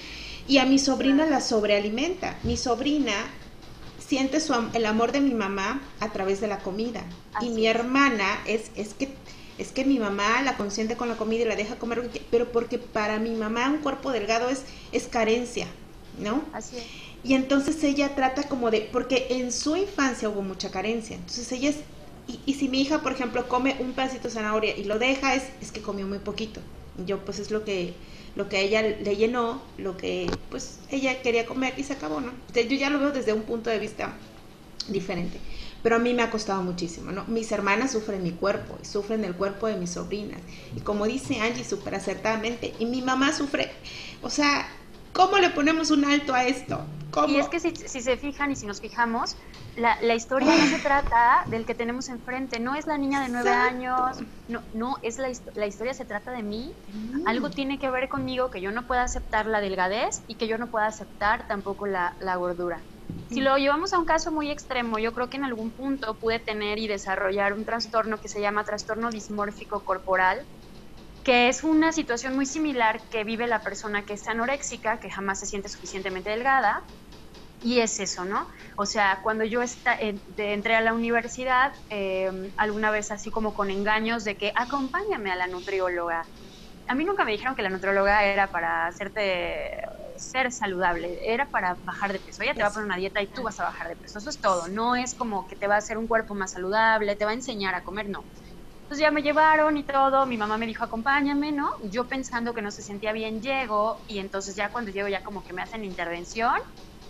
[0.47, 2.37] Y a mi sobrina la sobrealimenta.
[2.45, 3.13] Mi sobrina
[4.07, 7.05] siente su, el amor de mi mamá a través de la comida.
[7.33, 9.09] Así y mi hermana es, es que
[9.57, 12.79] es que mi mamá la consiente con la comida y la deja comer, pero porque
[12.79, 15.69] para mi mamá un cuerpo delgado es, es carencia,
[16.19, 16.43] ¿no?
[16.53, 16.85] Así es.
[17.23, 21.71] Y entonces ella trata como de, porque en su infancia hubo mucha carencia, entonces ella
[21.71, 21.77] es,
[22.27, 25.35] y, y si mi hija, por ejemplo, come un pedacito de zanahoria y lo deja,
[25.35, 26.61] es, es que comió muy poquito.
[27.07, 27.95] Yo pues es lo que,
[28.37, 32.21] lo que a ella le llenó, lo que pues ella quería comer y se acabó,
[32.21, 32.31] ¿no?
[32.31, 34.13] Entonces, yo ya lo veo desde un punto de vista
[34.89, 35.39] diferente.
[35.83, 37.25] Pero a mí me ha costado muchísimo, ¿no?
[37.27, 40.41] Mis hermanas sufren mi cuerpo y sufren el cuerpo de mis sobrinas.
[40.75, 43.71] Y como dice Angie súper acertadamente, y mi mamá sufre,
[44.23, 44.67] o sea,
[45.13, 46.81] ¿cómo le ponemos un alto a esto?
[47.11, 47.29] ¿Cómo?
[47.29, 49.37] Y es que si, si se fijan y si nos fijamos,
[49.77, 53.29] la, la, historia no se trata del que tenemos enfrente, no es la niña de
[53.29, 57.27] nueve años, no, no, es la, la, historia se trata de mí, mm.
[57.27, 60.59] algo tiene que ver conmigo que yo no pueda aceptar la delgadez y que yo
[60.59, 62.81] no pueda aceptar tampoco la, la gordura.
[63.31, 66.39] Si lo llevamos a un caso muy extremo, yo creo que en algún punto pude
[66.39, 70.43] tener y desarrollar un trastorno que se llama trastorno dismórfico corporal,
[71.25, 75.41] que es una situación muy similar que vive la persona que es anoréxica, que jamás
[75.41, 76.83] se siente suficientemente delgada,
[77.65, 78.47] y es eso, ¿no?
[78.77, 83.55] O sea, cuando yo está, eh, entré a la universidad, eh, alguna vez así como
[83.55, 86.29] con engaños de que acompáñame a la nutrióloga.
[86.87, 89.71] A mí nunca me dijeron que la nutrióloga era para hacerte
[90.17, 92.43] ser saludable, era para bajar de peso.
[92.43, 94.19] Ella te va a poner una dieta y tú vas a bajar de peso.
[94.19, 94.69] Eso es todo.
[94.69, 97.35] No es como que te va a hacer un cuerpo más saludable, te va a
[97.35, 98.29] enseñar a comer, no.
[98.85, 101.71] Entonces ya me llevaron y todo, mi mamá me dijo acompáñame, ¿no?
[101.91, 105.45] Yo pensando que no se sentía bien, llego y entonces ya cuando llego ya como
[105.45, 106.55] que me hacen intervención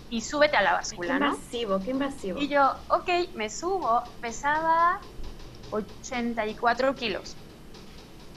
[0.09, 1.17] y súbete a la báscula.
[1.17, 2.39] Qué invasivo, qué invasivo.
[2.39, 4.99] Y yo, ok, me subo, pesaba
[5.71, 7.35] 84 kilos.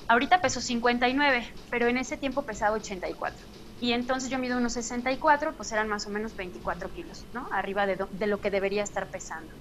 [0.09, 3.46] Ahorita peso 59, pero en ese tiempo pesaba 84.
[3.81, 7.46] Y entonces yo mido unos 64, pues eran más o menos 24 kilos, ¿no?
[7.52, 9.54] Arriba de, do, de lo que debería estar pesando.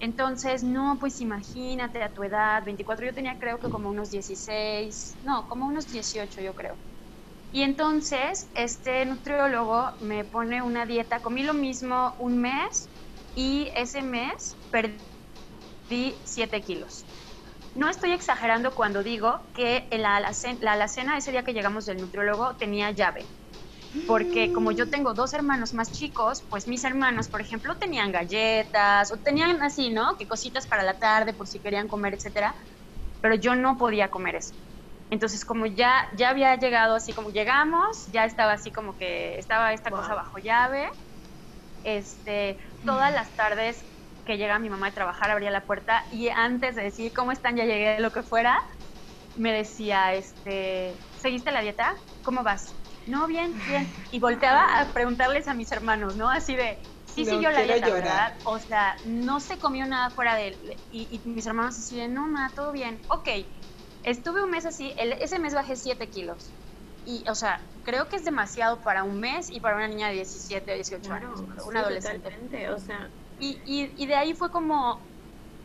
[0.00, 5.18] Entonces, no, pues imagínate a tu edad, 24, yo tenía creo que como unos 16,
[5.22, 6.76] no, como unos 18 yo creo.
[7.52, 12.90] Y entonces este nutriólogo me pone una dieta, comí lo mismo un mes
[13.34, 17.08] y ese mes perdí 7 kilos.
[17.74, 22.00] No estoy exagerando cuando digo que la alacena, la alacena ese día que llegamos del
[22.00, 23.30] nutriólogo tenía llave.
[24.06, 29.12] Porque como yo tengo dos hermanos más chicos, pues mis hermanos, por ejemplo, tenían galletas
[29.12, 30.16] o tenían así, ¿no?
[30.18, 32.56] Que cositas para la tarde por si querían comer, etcétera.
[33.20, 34.54] Pero yo no podía comer eso.
[35.12, 39.74] Entonces, como ya, ya había llegado así, como llegamos, ya estaba así como que estaba
[39.74, 39.98] esta wow.
[40.00, 40.88] cosa bajo llave.
[41.82, 43.84] Este, todas las tardes
[44.24, 47.56] que llega mi mamá de trabajar, abría la puerta y antes de decir cómo están,
[47.56, 48.58] ya llegué, lo que fuera,
[49.34, 51.92] me decía, este, ¿seguiste la dieta?
[52.22, 52.74] ¿Cómo vas?
[53.04, 53.92] No, bien, bien.
[54.10, 56.30] Y volteaba a preguntarles a mis hermanos, ¿no?
[56.30, 58.02] Así de, sí no, siguió la dieta, llorar.
[58.02, 58.32] ¿verdad?
[58.44, 60.58] O sea, no se comió nada fuera de él.
[60.88, 63.04] Y, y mis hermanos así de, no, nada, todo bien.
[63.08, 63.28] Ok,
[64.04, 66.50] Estuve un mes así, el, ese mes bajé 7 kilos.
[67.06, 70.14] Y, o sea, creo que es demasiado para un mes y para una niña de
[70.14, 72.70] 17 o 18 claro, años, una sí, adolescente.
[72.70, 73.08] O sea.
[73.40, 75.00] Y, y, y, de ahí fue como,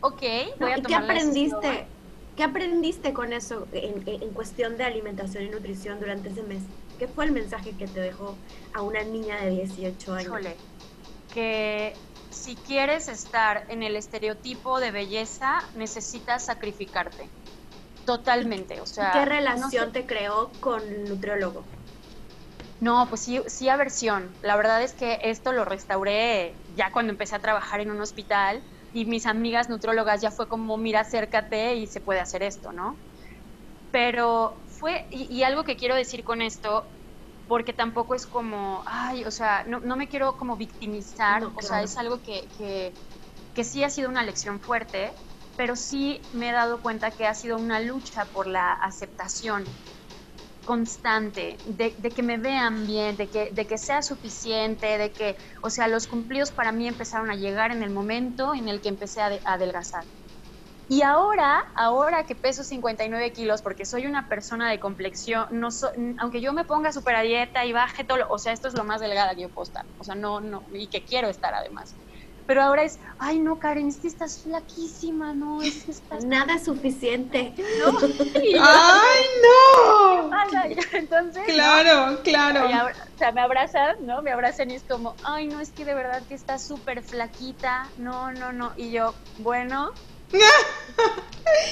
[0.00, 1.86] ok, voy no, a tomar ¿Qué aprendiste?
[2.36, 6.62] ¿Qué aprendiste con eso en, en, cuestión de alimentación y nutrición durante ese mes?
[6.98, 8.36] ¿Qué fue el mensaje que te dejó
[8.74, 10.26] a una niña de 18 años?
[10.26, 10.56] Híjole,
[11.34, 11.94] que
[12.30, 17.28] si quieres estar en el estereotipo de belleza, necesitas sacrificarte
[18.08, 18.80] totalmente.
[18.80, 21.66] O sea, ¿Qué relación te creó con el nutriólogo?
[22.80, 24.34] No, pues sí, sí aversión.
[24.40, 28.64] La verdad es que esto lo restauré ya cuando empecé a trabajar en un hospital
[28.94, 32.98] y mis amigas nutriólogas ya fue como, mira, acércate y se puede hacer esto, ¿no?
[33.90, 36.86] Pero fue, y, algo que quiero decir con esto,
[37.46, 41.82] porque tampoco es como, ay, o sea, no, no me quiero como victimizar, o sea,
[41.82, 42.94] es algo que, que,
[43.52, 45.12] que sí ha sido una lección fuerte,
[45.58, 49.64] pero sí me he dado cuenta que ha sido una lucha por la aceptación
[50.62, 55.68] constante, de, que me vean bien, de que, de que sea suficiente, de que, o
[55.70, 59.20] sea, los cumplidos para mí empezaron a llegar en el momento en el que empecé
[59.20, 60.04] a, adelgazar.
[60.86, 65.70] Y ahora, ahora que peso 59 kilos, porque soy una persona de complexión, no
[66.20, 68.84] aunque yo me ponga súper a dieta y baje todo, o sea, esto es lo
[68.84, 71.98] más delgada que yo puedo estar, o sea, no, no, y que quiero estar además
[72.48, 76.24] pero ahora es, ay no, Karen, es que estás flaquísima, no, es que estás...
[76.24, 77.52] Nada es suficiente.
[77.78, 77.98] ¿No?
[78.62, 80.30] ¡Ay, no!
[80.92, 81.42] Entonces...
[81.44, 82.86] Claro, claro.
[82.86, 84.22] o sea, me abrazan, ¿no?
[84.22, 87.86] Me abrazan y es como, ay no, es que de verdad que estás súper flaquita,
[87.98, 88.72] no, no, no.
[88.78, 89.92] Y yo, bueno...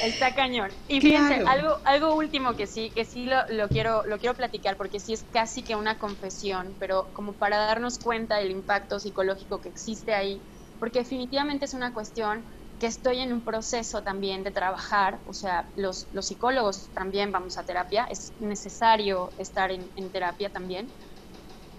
[0.02, 0.70] Está cañón.
[0.88, 4.76] Y fíjense, algo, algo último que sí, que sí lo, lo, quiero, lo quiero platicar,
[4.76, 9.62] porque sí es casi que una confesión, pero como para darnos cuenta del impacto psicológico
[9.62, 10.38] que existe ahí
[10.78, 12.44] porque definitivamente es una cuestión
[12.78, 17.56] que estoy en un proceso también de trabajar, o sea, los, los psicólogos también vamos
[17.56, 20.92] a terapia, es necesario estar en, terapia también.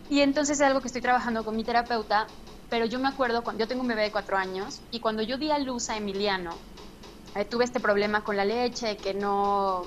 [0.09, 2.27] Y entonces es algo que estoy trabajando con mi terapeuta,
[2.69, 5.37] pero yo me acuerdo, cuando yo tengo un bebé de cuatro años, y cuando yo
[5.37, 6.51] di a luz a Emiliano,
[7.35, 9.85] eh, tuve este problema con la leche, que no,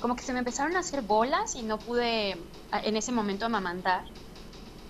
[0.00, 2.30] como que se me empezaron a hacer bolas y no pude
[2.72, 4.04] en ese momento amamantar.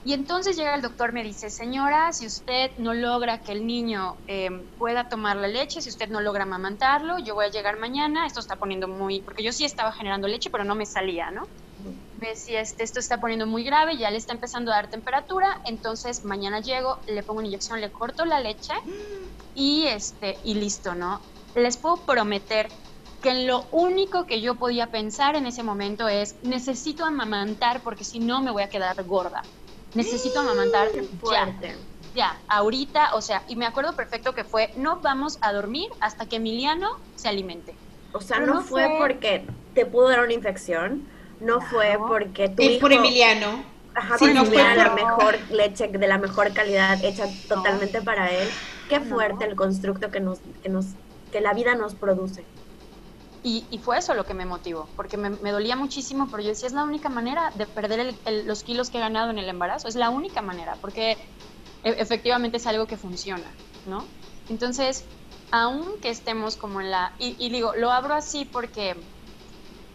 [0.03, 4.17] Y entonces llega el doctor, me dice, señora, si usted no logra que el niño
[4.27, 8.27] em, pueda tomar la leche, si usted no logra amamantarlo, yo voy a llegar mañana,
[8.27, 11.43] esto está poniendo muy, porque yo sí estaba generando leche, pero no me salía, ¿no?
[12.19, 15.61] Me decía, este, esto está poniendo muy grave, ya le está empezando a dar temperatura,
[15.67, 18.75] entonces mañana llego, le pongo una inyección, le corto la leche
[19.55, 21.21] y, este, y listo, ¿no?
[21.55, 22.71] Les puedo prometer
[23.23, 28.19] que lo único que yo podía pensar en ese momento es, necesito amamantar porque si
[28.19, 29.43] no me voy a quedar gorda
[29.95, 30.89] necesito amamantar
[31.31, 31.55] ya.
[32.15, 36.27] Ya, ahorita, o sea, y me acuerdo perfecto que fue, no vamos a dormir hasta
[36.27, 37.75] que Emiliano se alimente.
[38.13, 41.05] O sea, no, fue, porque te pudo dar una infección,
[41.41, 42.81] no fue porque tu hijo...
[42.81, 43.63] por Emiliano.
[43.95, 48.49] Ajá, sí, no fue la mejor leche de la mejor calidad hecha totalmente para él.
[48.89, 50.87] Qué fuerte el constructo que nos, que nos,
[51.31, 52.45] que la vida nos produce.
[53.43, 56.75] Y, fue eso lo que me motivó, porque me, dolía muchísimo, pero yo decía, es
[56.75, 60.11] la única manera de perder los kilos que he ganado en el embarazo, es la
[60.11, 61.13] única manera, porque
[61.83, 63.51] e, efectivamente es algo que funciona,
[63.87, 64.05] ¿no?
[64.51, 65.07] Entonces,
[65.53, 67.15] aunque estemos como en la...
[67.19, 68.95] Y, y, digo, lo abro así porque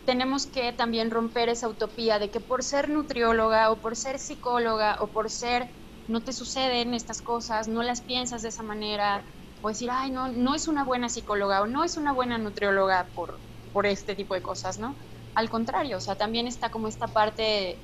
[0.06, 4.98] tenemos que también romper esa utopía de que por ser nutrióloga o por ser psicóloga
[5.02, 5.70] o por ser...
[6.08, 9.26] No te suceden estas cosas, no las piensas de esa manera,
[9.66, 13.10] o decir, ay, no, no es una buena psicóloga o no es una buena nutrióloga
[13.16, 13.40] por,
[13.74, 14.96] por este tipo de cosas, ¿no?
[15.34, 17.80] Al contrario, o sea, también está como esta parte,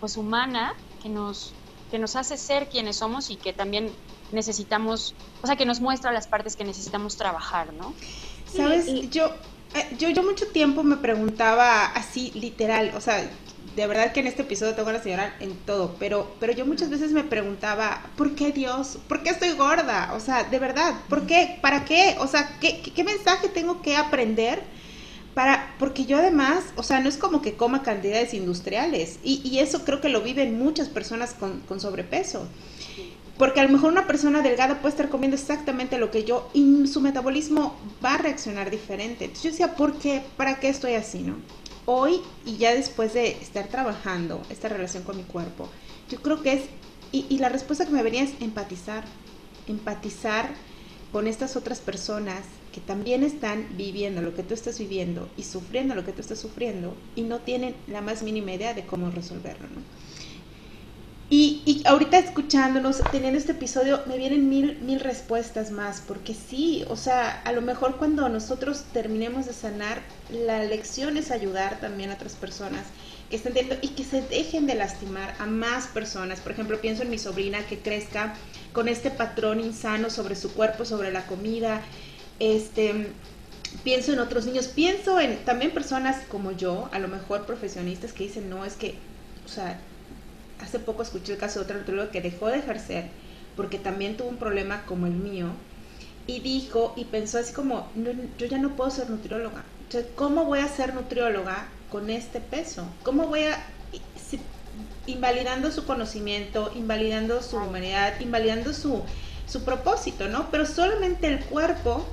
[0.00, 1.54] pues, humana que nos,
[1.90, 3.90] que nos hace ser quienes somos y que también
[4.32, 7.94] necesitamos, o sea, que nos muestra las partes que necesitamos trabajar, ¿no?
[8.54, 9.32] Sabes, yo,
[9.72, 13.30] eh, yo, yo mucho tiempo me preguntaba así, literal, o sea,
[13.76, 16.90] de verdad que en este episodio tengo la señora en todo, pero, pero yo muchas
[16.90, 18.98] veces me preguntaba, ¿por qué Dios?
[19.08, 20.12] ¿Por qué estoy gorda?
[20.14, 21.58] O sea, de verdad, ¿por qué?
[21.60, 22.16] ¿Para qué?
[22.20, 24.62] O sea, ¿qué, qué mensaje tengo que aprender?
[25.34, 29.58] Para, porque yo además, o sea, no es como que coma cantidades industriales y, y
[29.58, 32.46] eso creo que lo viven muchas personas con, con sobrepeso.
[33.36, 36.86] Porque a lo mejor una persona delgada puede estar comiendo exactamente lo que yo y
[36.86, 39.24] su metabolismo va a reaccionar diferente.
[39.24, 40.22] Entonces yo decía, ¿por qué?
[40.36, 41.34] ¿Para qué estoy así, no?
[41.86, 45.68] Hoy y ya después de estar trabajando esta relación con mi cuerpo,
[46.08, 46.62] yo creo que es,
[47.12, 49.04] y, la respuesta que me venía es empatizar,
[49.68, 50.54] empatizar
[51.12, 52.42] con estas otras personas
[52.72, 56.40] que también están viviendo lo que tú estás viviendo y sufriendo lo que tú estás
[56.40, 59.82] sufriendo y no tienen la más mínima idea de cómo resolverlo, ¿no?
[61.30, 66.84] Y, y, ahorita escuchándonos, teniendo este episodio, me vienen mil, mil respuestas más, porque sí,
[66.88, 72.10] o sea, a lo mejor cuando nosotros terminemos de sanar, la lección es ayudar también
[72.10, 72.84] a otras personas
[73.30, 76.40] que estén dentro y que se dejen de lastimar a más personas.
[76.40, 78.34] Por ejemplo, pienso en mi sobrina que crezca
[78.74, 81.80] con este patrón insano sobre su cuerpo, sobre la comida.
[82.38, 83.08] Este,
[83.82, 88.24] pienso en otros niños, pienso en también personas como yo, a lo mejor profesionistas que
[88.24, 88.96] dicen, no, es que,
[89.46, 89.80] o sea,
[90.60, 93.06] hace poco escuché el caso de otro nutriólogo que dejó de ejercer
[93.56, 95.48] porque también tuvo un problema como el mío
[96.26, 97.88] y dijo y pensó así como,
[98.38, 99.64] yo ya no puedo ser nutrióloga,
[100.16, 102.86] ¿cómo voy a ser nutrióloga con este peso?
[103.02, 103.62] ¿Cómo voy a,
[105.06, 109.02] invalidando su conocimiento, invalidando su humanidad, invalidando su,
[109.46, 110.50] su propósito, ¿no?
[110.50, 112.06] Pero solamente el cuerpo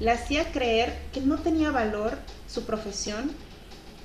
[0.00, 2.18] le hacía creer que no tenía valor
[2.48, 3.30] su profesión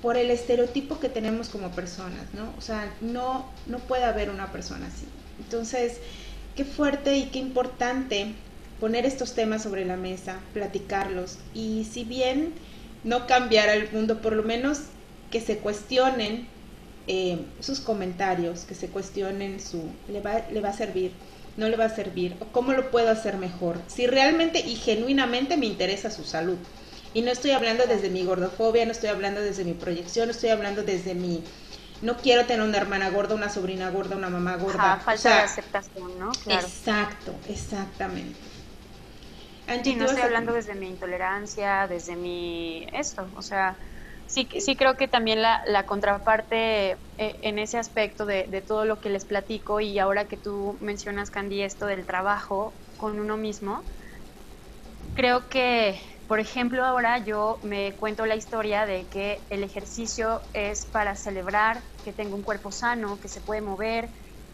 [0.02, 2.54] por el estereotipo que tenemos como personas, ¿no?
[2.58, 5.06] O sea, no, no puede haber una persona así.
[5.40, 6.00] Entonces,
[6.56, 8.34] qué fuerte y qué importante
[8.80, 12.54] poner estos temas sobre la mesa, platicarlos y si bien
[13.04, 14.82] no cambiar el mundo, por lo menos
[15.32, 16.48] que se cuestionen
[17.08, 21.12] eh, sus comentarios, que se cuestionen su, le va, le va a servir,
[21.58, 25.58] no le va a servir, o cómo lo puedo hacer mejor, si realmente y genuinamente
[25.58, 26.58] me interesa su salud.
[27.14, 30.50] Y no estoy hablando desde mi gordofobia, no estoy hablando desde mi proyección, no estoy
[30.50, 31.44] hablando desde mi,
[32.02, 34.98] no quiero tener una hermana gorda, una sobrina gorda, una mamá gorda.
[34.98, 36.32] falta de aceptación, ¿no?
[36.48, 38.38] Exacto, exactamente.
[39.68, 43.78] Angie, no estoy hablando desde mi intolerancia, desde mi esto, o sea,
[44.26, 48.86] sí, sí creo que también la, la contraparte eh, en ese aspecto de, de, todo
[48.86, 53.36] lo que les platico y ahora que tú mencionas, Candy, esto del trabajo con uno
[53.36, 53.84] mismo,
[55.14, 60.86] creo que, por ejemplo, ahora yo me cuento la historia de que el ejercicio es
[60.92, 64.12] para celebrar que tengo un cuerpo sano, que se puede mover,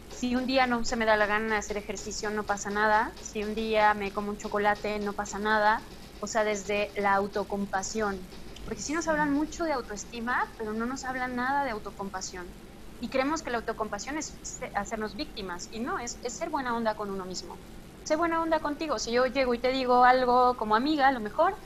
[0.08, 3.16] si un día no se me da la gana de hacer ejercicio, no pasa nada.
[3.20, 5.84] Si un día me como un chocolate, no pasa nada.
[6.20, 8.30] O sea, desde la autocompasión.
[8.64, 12.54] Porque sí nos hablan mucho de autoestima, pero no nos hablan nada de autocompasión.
[13.00, 14.40] Y creemos que la autocompasión es
[14.74, 15.66] hacernos víctimas.
[15.72, 17.60] Y no, es, es ser buena onda con uno mismo.
[18.04, 18.98] Sé buena onda contigo.
[18.98, 21.56] Si yo llego y te digo algo como amiga, a lo mejor,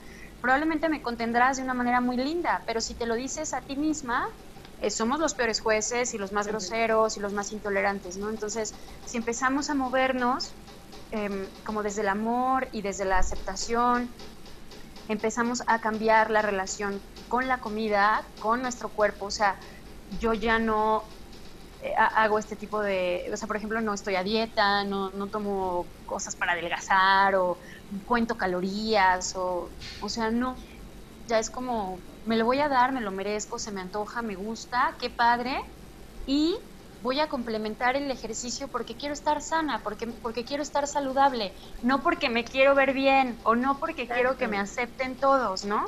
[0.40, 2.62] probablemente me contendrás de una manera muy linda.
[2.64, 4.24] Pero si te lo dices a ti misma,
[4.80, 8.30] eh, somos los peores jueces y los más groseros y los más intolerantes, ¿no?
[8.30, 8.72] Entonces,
[9.04, 10.54] si empezamos a movernos
[11.10, 14.14] em, como desde el amor y desde la aceptación,
[15.08, 19.58] empezamos a cambiar la relación con la comida, con nuestro cuerpo, o sea,
[20.20, 21.02] yo ya no
[21.96, 25.92] hago este tipo de, o sea, por ejemplo, no estoy a dieta, no, no tomo
[26.04, 27.58] cosas para adelgazar o
[28.04, 30.56] cuento calorías o, o sea, no,
[31.26, 34.36] ya es como me lo voy a dar, me lo merezco, se me antoja, me
[34.36, 35.58] gusta, qué padre.
[36.26, 36.56] Y
[37.00, 42.02] voy a complementar el ejercicio porque quiero estar sana, porque, porque quiero estar saludable, no
[42.02, 45.82] porque me quiero ver bien o no porque quiero que me acepten todos, ¿no?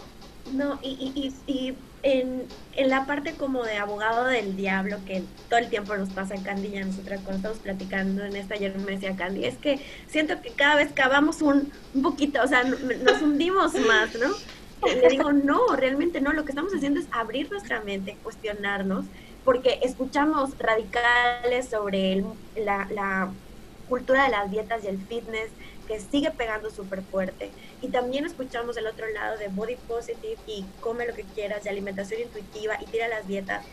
[0.45, 2.45] No, y, y, y en,
[2.77, 6.43] en, la parte como de abogado del diablo, que todo el tiempo nos pasa en
[6.43, 9.81] Candy y a nosotras cuando estamos platicando en esta, ayer me decía Candy, es que
[10.09, 14.29] siento que cada vez cavamos un, un poquito, o sea, nos hundimos más, ¿no?
[14.87, 19.05] le digo, no, realmente no, lo que estamos haciendo es abrir nuestra mente, cuestionarnos,
[19.45, 22.25] porque escuchamos radicales sobre
[22.57, 23.31] la, la
[23.89, 25.51] cultura de las dietas y el fitness
[25.91, 27.51] que sigue pegando súper fuerte.
[27.83, 31.71] Y también escuchamos el otro lado de body positive y come lo que quieras, de
[31.71, 33.67] alimentación intuitiva y tira las dietas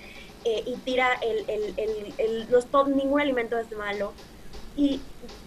[0.43, 4.13] eh, y tira el, el, el, el los, ningún alimento es malo
[4.75, 4.99] y,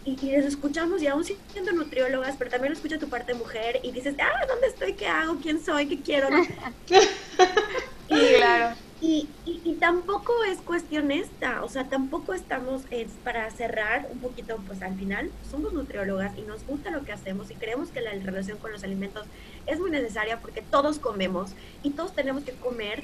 [0.05, 4.15] y, les escuchamos y aún siendo nutriólogas, pero también escucha tu parte mujer y dices,
[4.21, 4.93] ah, ¿dónde estoy?
[4.93, 5.39] ¿Qué hago?
[5.43, 5.89] ¿Quién soy?
[5.89, 6.29] ¿Qué quiero?
[8.09, 8.77] y, claro.
[9.03, 14.59] Y, y, tampoco es cuestión esta, o sea, tampoco estamos, es para cerrar un poquito,
[14.67, 18.13] pues al final, somos nutriólogas y nos gusta lo que hacemos y creemos que la
[18.13, 19.25] relación con los alimentos
[19.67, 23.03] es muy necesaria porque todos comemos y todos tenemos que comer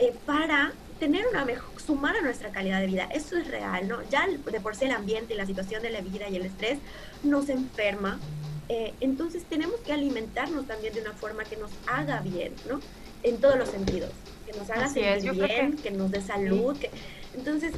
[0.00, 3.08] eh, para tener una mejor, sumar a nuestra calidad de vida.
[3.12, 3.98] Eso es real, ¿no?
[4.10, 6.78] Ya de por sí el ambiente y la situación de la vida y el estrés
[7.22, 8.20] nos enferma.
[8.68, 12.80] Eh, entonces tenemos que alimentarnos también de una forma que nos haga bien, ¿no?
[13.22, 14.10] En todos los sentidos.
[14.50, 15.90] Que nos haga sentir bien, que...
[15.90, 16.76] nos dé salud.
[17.34, 17.72] Entonces,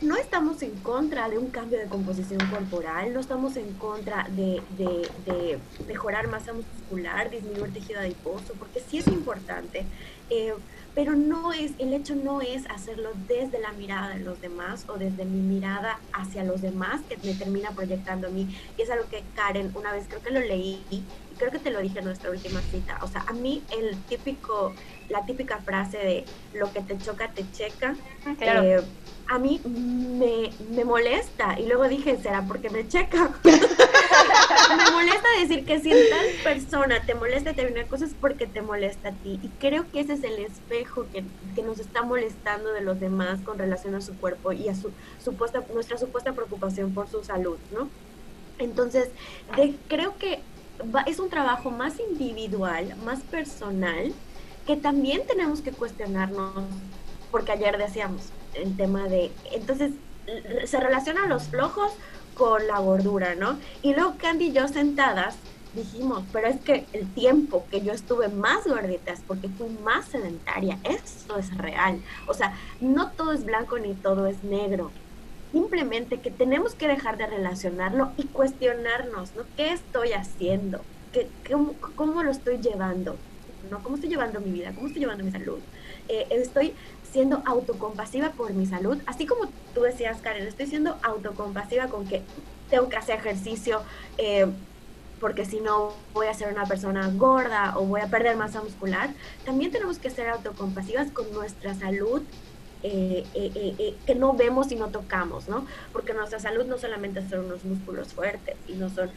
[0.00, 4.62] no estamos en contra de un cambio de composición corporal, no estamos en contra de,
[4.76, 9.84] de, de mejorar masa muscular, disminuir tejido adiposo, porque sí es importante.
[10.30, 10.54] Eh,
[10.94, 14.98] pero no es, el hecho no es hacerlo desde la mirada de los demás o
[14.98, 18.48] desde mi mirada hacia los demás que me termina proyectando a mí.
[18.76, 21.02] Y es algo que Karen, una vez creo que lo leí y
[21.38, 22.98] creo que te lo dije en nuestra última cita.
[23.02, 24.72] O sea, a mí el típico,
[25.08, 27.94] la típica frase de lo que te choca, te checa.
[28.38, 28.62] Claro.
[28.62, 28.84] Eh,
[29.28, 31.58] a mí me, me, molesta.
[31.58, 33.30] Y luego dije, ¿será porque me checa?
[33.44, 39.10] me molesta decir que si en tal persona te molesta terminar cosas porque te molesta
[39.10, 39.38] a ti.
[39.42, 43.40] Y creo que ese es el espejo que, que, nos está molestando de los demás
[43.44, 44.92] con relación a su cuerpo y a su
[45.22, 47.90] supuesta, nuestra supuesta preocupación por su salud, ¿no?
[48.58, 49.10] Entonces,
[49.56, 50.40] de, creo que
[50.94, 54.12] va, es un trabajo más individual, más personal,
[54.68, 56.52] que también tenemos que cuestionarnos,
[57.30, 58.20] porque ayer decíamos,
[58.52, 59.92] el tema de, entonces
[60.66, 61.90] se relacionan los flojos
[62.34, 63.58] con la gordura, ¿no?
[63.80, 65.36] Y luego Candy y yo sentadas
[65.72, 70.04] dijimos, pero es que el tiempo que yo estuve más gordita es porque fui más
[70.04, 70.78] sedentaria.
[70.84, 72.02] Eso es real.
[72.26, 74.90] O sea, no todo es blanco ni todo es negro.
[75.50, 79.44] Simplemente que tenemos que dejar de relacionarlo y cuestionarnos, ¿no?
[79.56, 80.82] ¿Qué estoy haciendo?
[81.14, 81.26] ¿Qué,
[81.96, 83.16] cómo, lo estoy llevando?
[83.70, 83.82] ¿No?
[83.82, 84.72] ¿Cómo estoy llevando mi vida?
[84.74, 85.58] ¿Cómo estoy llevando mi salud?
[86.08, 86.74] Eh, estoy
[87.12, 92.22] siendo autocompasiva por mi salud, así como tú decías, Karen, estoy siendo autocompasiva con que
[92.70, 93.82] tengo que hacer ejercicio,
[94.18, 94.46] eh,
[95.20, 99.10] porque si no voy a ser una persona gorda o voy a perder masa muscular,
[99.44, 102.22] también tenemos que ser autocompasivas con nuestra salud
[102.84, 105.66] eh, eh, eh, que no vemos y no tocamos, ¿no?
[105.92, 109.10] Porque nuestra salud no solamente son unos músculos fuertes y no son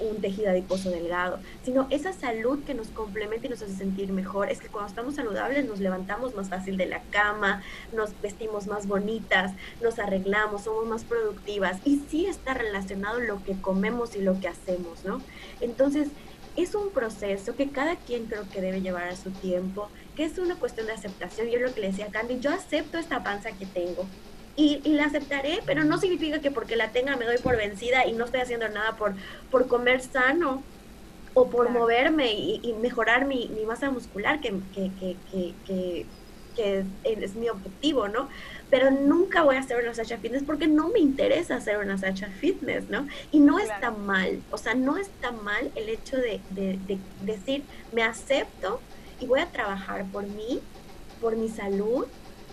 [0.00, 4.50] un tejido adiposo delgado, sino esa salud que nos complementa y nos hace sentir mejor.
[4.50, 7.62] Es que cuando estamos saludables nos levantamos más fácil de la cama,
[7.92, 13.60] nos vestimos más bonitas, nos arreglamos, somos más productivas y sí está relacionado lo que
[13.60, 15.20] comemos y lo que hacemos, ¿no?
[15.60, 16.08] Entonces,
[16.56, 20.38] es un proceso que cada quien creo que debe llevar a su tiempo que es
[20.38, 21.48] una cuestión de aceptación.
[21.48, 24.06] Yo lo que le decía a Candy, yo acepto esta panza que tengo
[24.56, 28.12] y, la aceptaré, pero no significa que porque la tenga me doy por vencida y
[28.12, 29.14] no estoy haciendo nada por,
[29.50, 30.62] por comer sano
[31.34, 34.90] o por moverme y, mejorar mi, masa muscular, que, que,
[35.30, 36.06] que,
[36.54, 38.28] que es, mi objetivo, ¿no?
[38.70, 42.28] Pero nunca voy a hacer una Sacha Fitness porque no me interesa hacer una Sacha
[42.28, 43.08] Fitness, ¿no?
[43.32, 46.78] Y no está mal, o sea, no está mal el hecho de, de
[47.22, 48.80] decir, me acepto,
[49.26, 50.68] voy a trabajar por mí,
[51.18, 52.12] por mi salud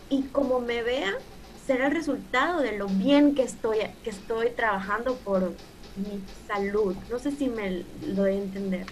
[0.10, 1.14] y como me vea,
[1.56, 5.60] será el resultado de lo bien que estoy, que estoy trabajando por
[5.96, 6.98] mi salud.
[7.08, 8.88] No sé si me lo doy a entender.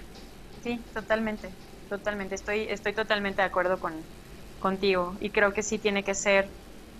[0.59, 1.57] Sí, totalmente,
[1.87, 2.35] totalmente.
[2.35, 4.07] Estoy, estoy totalmente de acuerdo con,
[4.57, 6.53] contigo y creo que sí tiene que ser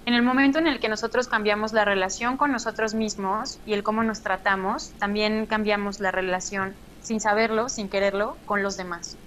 [0.06, 3.84] en el momento en el que nosotros cambiamos la relación con nosotros mismos y el
[3.84, 9.20] cómo nos tratamos, también cambiamos la relación sin saberlo, sin quererlo, con los demás.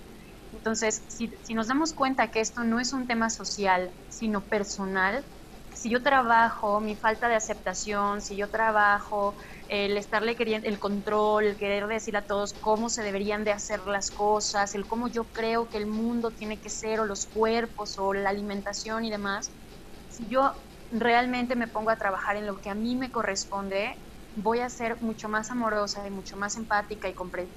[0.65, 5.27] Entonces, si, nos damos cuenta que esto no es un tema social, sino personal,
[5.75, 9.35] si yo trabajo mi falta de aceptación, si yo trabajo
[9.67, 13.81] el estarle queriendo, el control, el querer decir a todos cómo se deberían de hacer
[13.87, 17.99] las cosas, el cómo yo creo que el mundo tiene que ser, o los cuerpos,
[17.99, 19.59] o la alimentación y demás,
[20.07, 20.55] si yo
[20.91, 23.97] realmente me pongo a trabajar en lo que a mí me corresponde,
[24.31, 27.15] voy a ser mucho más amorosa y mucho más empática y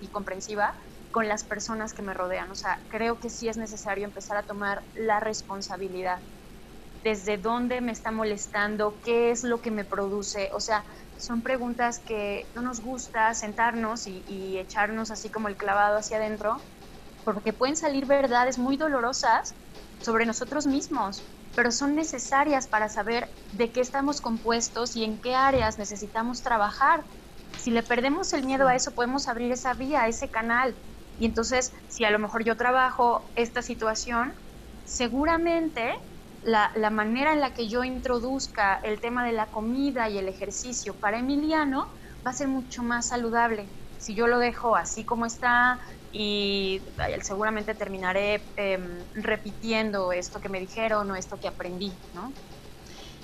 [0.10, 0.74] comprensiva
[1.16, 2.52] con las personas que me rodean.
[2.52, 6.20] O sea, creo que sí es necesario empezar a tomar la responsabilidad.
[7.06, 10.50] Desde dónde me está molestando, qué es lo que me produce.
[10.54, 10.84] O sea,
[11.18, 16.58] son preguntas que no nos gusta sentarnos y, echarnos así como el clavado hacia adentro,
[17.24, 19.56] porque pueden salir verdades muy dolorosas
[20.02, 21.24] sobre nosotros mismos,
[21.56, 27.06] pero son necesarias para saber de qué estamos compuestos y en qué áreas necesitamos trabajar.
[27.56, 30.76] Si le perdemos el miedo a eso, podemos abrir esa vía, ese canal,
[31.18, 34.34] y entonces, si a lo mejor yo trabajo esta situación,
[34.84, 35.96] seguramente
[36.42, 40.28] la, la, manera en la que yo introduzca el tema de la comida y el
[40.30, 41.88] ejercicio para Emiliano
[42.26, 43.74] va a ser mucho más saludable.
[43.98, 45.80] Si yo lo dejo así como está
[46.12, 46.86] y
[47.22, 52.38] seguramente terminaré em, repitiendo esto que me dijeron o esto que aprendí, ¿no?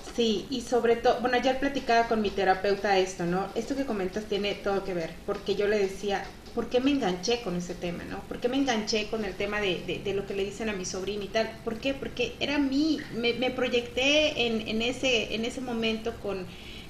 [0.02, 3.52] Sí, y sobre todo, bueno, ayer platicaba con mi terapeuta esto, ¿no?
[3.56, 7.41] Esto que comentas tiene todo que ver, porque yo le decía, ¿por qué me enganché
[7.41, 8.20] con ese tema, no?
[8.22, 10.86] ¿Por qué me enganché con el tema de, de, lo que le dicen a mi
[10.86, 11.49] sobrina y tal?
[11.64, 11.93] ¿Por qué?
[11.93, 16.45] Porque era mí, me, proyecté en, ese, en ese momento con,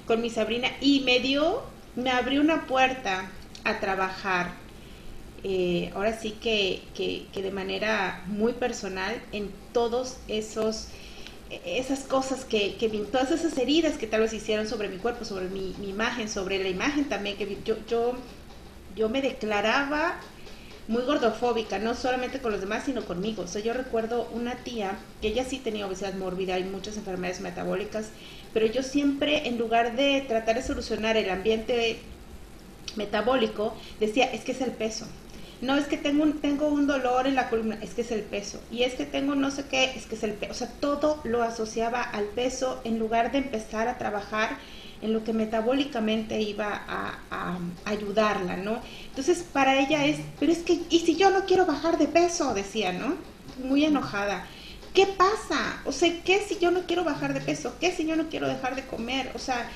[0.06, 1.62] con mi sobrina y me dio,
[1.96, 3.30] me abrió una puerta
[3.64, 4.54] a trabajar,
[5.44, 10.88] eh, ahora sí que, que, de manera muy personal en todos esos
[11.66, 15.48] esas cosas que, que todas esas heridas que tal vez hicieron sobre mi cuerpo, sobre
[15.48, 17.76] mi, imagen, sobre la imagen también que yo
[18.96, 20.18] yo me declaraba
[20.88, 23.42] muy gordofóbica, no solamente con los demás, sino conmigo.
[23.42, 27.40] O sea, yo recuerdo una tía que ella sí tenía obesidad mórbida y muchas enfermedades
[27.40, 28.10] metabólicas,
[28.52, 31.98] pero yo siempre, en lugar de tratar de solucionar el ambiente
[32.96, 35.06] metabólico, decía, es que es el peso.
[35.60, 38.22] No, es que tengo un, tengo un dolor en la columna, es que es el
[38.22, 38.60] peso.
[38.72, 40.50] Y es que tengo no sé qué, es que es el peso.
[40.50, 44.58] O sea, todo lo asociaba al peso en lugar de empezar a trabajar
[45.02, 48.80] en lo que metabólicamente iba a, ayudarla, ¿no?
[49.08, 52.54] Entonces para ella es, pero es que, ¿y si yo no quiero bajar de peso?
[52.54, 53.16] Decía, ¿no?
[53.62, 54.46] Muy enojada.
[54.94, 55.82] ¿Qué pasa?
[55.84, 57.74] O sea, ¿qué si yo no quiero bajar de peso?
[57.80, 59.32] ¿Qué si yo no quiero dejar de comer?
[59.34, 59.68] O sea,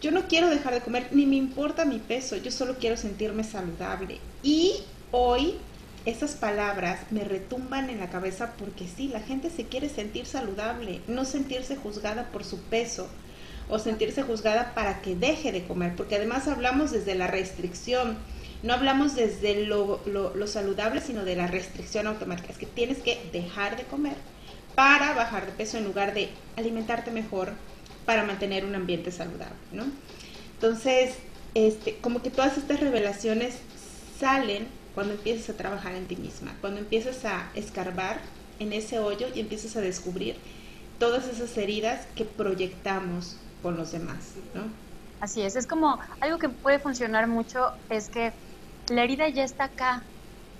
[0.00, 3.44] yo no quiero dejar de comer, ni me importa mi peso, yo solo quiero sentirme
[3.44, 4.18] saludable.
[4.42, 4.74] Y
[5.12, 5.54] hoy
[6.04, 11.00] esas palabras me retumban en la cabeza porque sí, la gente se quiere sentir saludable,
[11.08, 13.08] no sentirse juzgada por su peso,
[13.68, 18.18] o sentirse juzgada para que deje de comer, porque además hablamos desde la restricción
[18.64, 22.50] no hablamos desde lo, lo, saludable, sino de la restricción automática.
[22.50, 24.16] Es que tienes que dejar de comer
[24.74, 27.52] para bajar de peso en lugar de alimentarte mejor
[28.06, 29.84] para mantener un ambiente saludable, ¿no?
[30.54, 31.14] Entonces,
[31.54, 33.56] este, como que todas estas revelaciones
[34.18, 38.18] salen cuando empiezas a trabajar en ti misma, cuando empiezas a escarbar
[38.60, 40.36] en ese hoyo y empiezas a descubrir
[40.98, 44.74] todas esas heridas que proyectamos con los demás, ¿no?
[45.20, 48.34] Así es, es como algo que puede funcionar mucho, es que
[48.90, 50.12] la herida ya está acá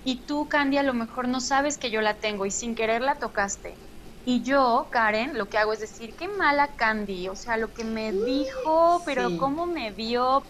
[0.03, 3.01] y tú, Candy, a lo mejor no sabes que yo la tengo y sin querer
[3.03, 3.79] la tocaste.
[4.23, 7.85] Y yo, Karen, lo que hago es decir, qué mala Candy, o sea, lo que
[7.85, 10.41] me dijo, pero cómo me vio.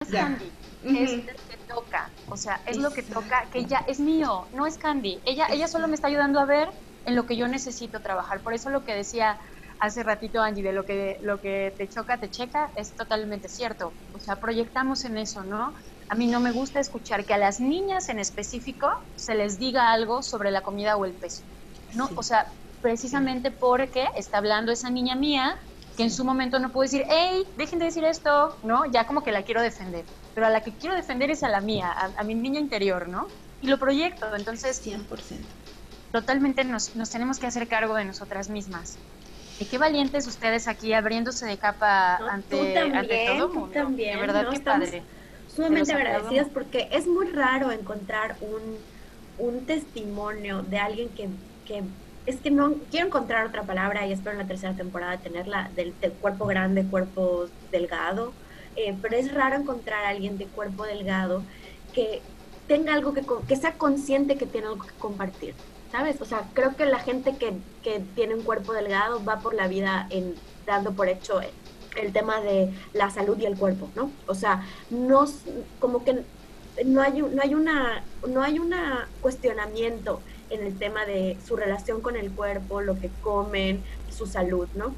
[0.00, 0.52] Es Candy,
[0.92, 4.66] es lo que toca, o sea, es lo que toca, que ella es mío, no
[4.66, 5.22] es Candy.
[5.24, 6.72] Ella, ella solo me está ayudando a ver
[7.04, 8.42] en lo que yo necesito trabajar.
[8.42, 9.38] Por eso lo que decía
[9.84, 13.92] hace ratito Angie de lo que lo que te choca te checa es totalmente cierto.
[14.12, 15.74] O sea, proyectamos en eso, ¿no?
[16.08, 19.92] A mí no me gusta escuchar que a las niñas en específico se les diga
[19.92, 21.44] algo sobre la comida o el peso.
[21.94, 22.46] No, o sea,
[22.80, 25.58] precisamente porque está hablando esa niña mía
[25.96, 28.84] que en su momento no puedo decir, hey, dejen de decir esto, ¿no?
[28.92, 30.04] Ya como que la quiero defender.
[30.34, 33.08] Pero a la que quiero defender es a la mía, a, a mi niña interior,
[33.08, 33.28] ¿no?
[33.60, 34.84] Y lo proyecto, entonces...
[34.84, 35.38] 100%
[36.14, 38.98] totalmente nos, nos tenemos que hacer cargo de nosotras mismas.
[39.58, 43.70] Y qué valientes ustedes aquí abriéndose de capa ante, ante, todo mundo.
[43.72, 45.02] también, de verdad que padre.
[45.54, 48.76] Sumamente agradecidas porque es muy raro encontrar un,
[49.38, 51.28] un testimonio de alguien que,
[51.66, 51.84] que,
[52.26, 55.94] es que no quiero encontrar otra palabra y espero en la tercera temporada tenerla del,
[56.00, 58.32] del cuerpo grande, cuerpo delgado,
[58.74, 61.44] eh, pero es raro encontrar a alguien de cuerpo delgado
[61.92, 62.20] que
[62.66, 65.54] tenga algo que, que sea consciente que tiene algo que compartir
[65.94, 66.20] ¿sabes?
[66.20, 67.52] O sea, creo que la gente que,
[67.84, 70.34] que tiene un cuerpo delgado va por la vida en,
[70.66, 74.10] dando por hecho el, tema de la salud y el cuerpo, ¿no?
[74.26, 75.24] O sea, no,
[75.78, 76.24] como que
[76.84, 80.20] no hay, no hay una, no hay una cuestionamiento
[80.50, 83.80] en el tema de su relación con el cuerpo, lo que comen,
[84.10, 84.96] su salud, ¿no?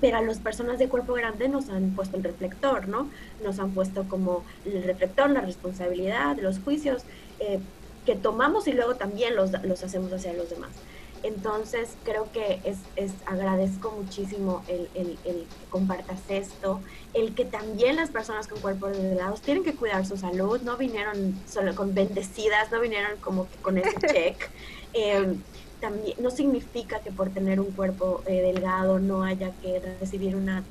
[0.00, 3.08] Pero a las personas de cuerpo grande nos han puesto el reflector, ¿no?
[3.44, 7.04] Nos han puesto como el reflector, la responsabilidad, los juicios.
[7.38, 7.60] Eh,
[8.04, 10.70] que tomamos y luego también los, los hacemos hacia los demás.
[11.24, 16.82] Entonces creo que es, es agradezco muchísimo el, el, el, que compartas esto,
[17.14, 21.34] el que también las personas con cuerpos delgados tienen que cuidar su salud, no vinieron
[21.48, 24.50] solo con bendecidas, no vinieron como que con ese check.
[24.92, 25.34] Eh,
[25.80, 30.64] también no significa que por tener un cuerpo eh, delgado no haya que recibir una,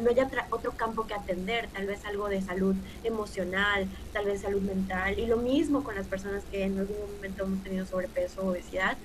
[0.00, 4.62] no haya otro campo que atender, tal vez algo de salud emocional, tal vez salud
[4.62, 8.50] mental, y lo mismo con las personas que en algún momento hemos tenido sobrepeso o
[8.50, 8.96] obesidad,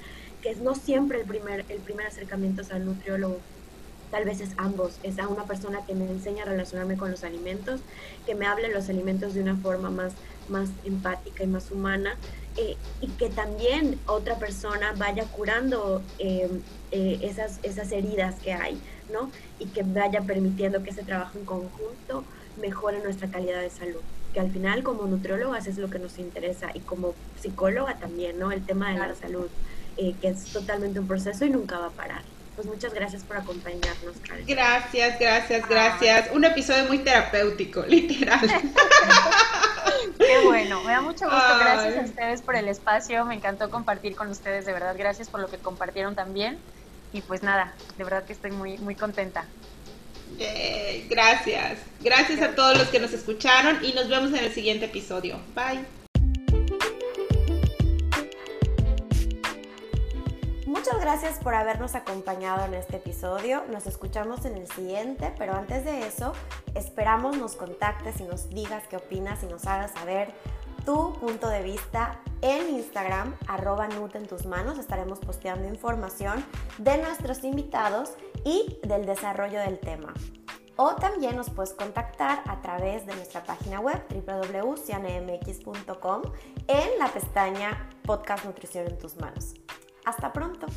[0.41, 3.39] que es no siempre el primer, el primer acercamiento al nutriólogo,
[4.11, 7.23] tal vez es ambos, es a una persona que me enseña a relacionarme con los
[7.23, 7.79] alimentos,
[8.25, 10.13] que me hable los alimentos de una forma más,
[10.49, 12.17] más empática y más humana,
[12.57, 18.79] eh, y que también otra persona vaya curando em, eh, esas, esas heridas que hay,
[19.11, 19.31] ¿no?
[19.59, 22.25] Y que vaya permitiendo que ese trabajo en conjunto
[22.59, 24.01] mejore nuestra calidad de salud.
[24.33, 28.51] Que al final como nutriólogas es lo que nos interesa y como psicóloga también, ¿no?
[28.51, 29.47] El tema de la salud,
[29.95, 32.23] eh, que es totalmente un proceso y nunca va a parar.
[32.61, 34.45] Pues muchas gracias por acompañarnos, Karen.
[34.45, 36.29] Gracias, gracias, gracias.
[36.31, 38.39] Un episodio muy terapéutico, literal.
[40.19, 41.57] Qué bueno, me da mucho gusto.
[41.59, 43.25] Gracias a ustedes por el espacio.
[43.25, 44.93] Me encantó compartir con ustedes, de verdad.
[44.95, 46.59] Gracias por lo que compartieron también.
[47.13, 49.45] Y pues nada, de verdad que estoy muy, muy contenta.
[51.09, 51.79] gracias.
[51.99, 55.39] Gracias a todos los que nos escucharon y nos vemos en el siguiente episodio.
[55.55, 56.00] Bye.
[60.71, 63.65] Muchas gracias por habernos acompañado en este episodio.
[63.69, 66.31] Nos escuchamos en el siguiente, pero antes de eso,
[66.75, 70.33] esperamos nos contactes y nos digas qué opinas y nos hagas saber
[70.85, 74.79] tu punto de vista en Instagram, arroba Nut en tus manos.
[74.79, 76.41] Estaremos posteando información
[76.77, 78.11] de nuestros invitados
[78.45, 80.13] y del desarrollo del tema.
[80.77, 86.21] O también nos puedes contactar a través de nuestra página web www.cianemx.com
[86.67, 89.55] en la pestaña Podcast Nutrición en tus manos.
[90.05, 90.67] Hasta pronto.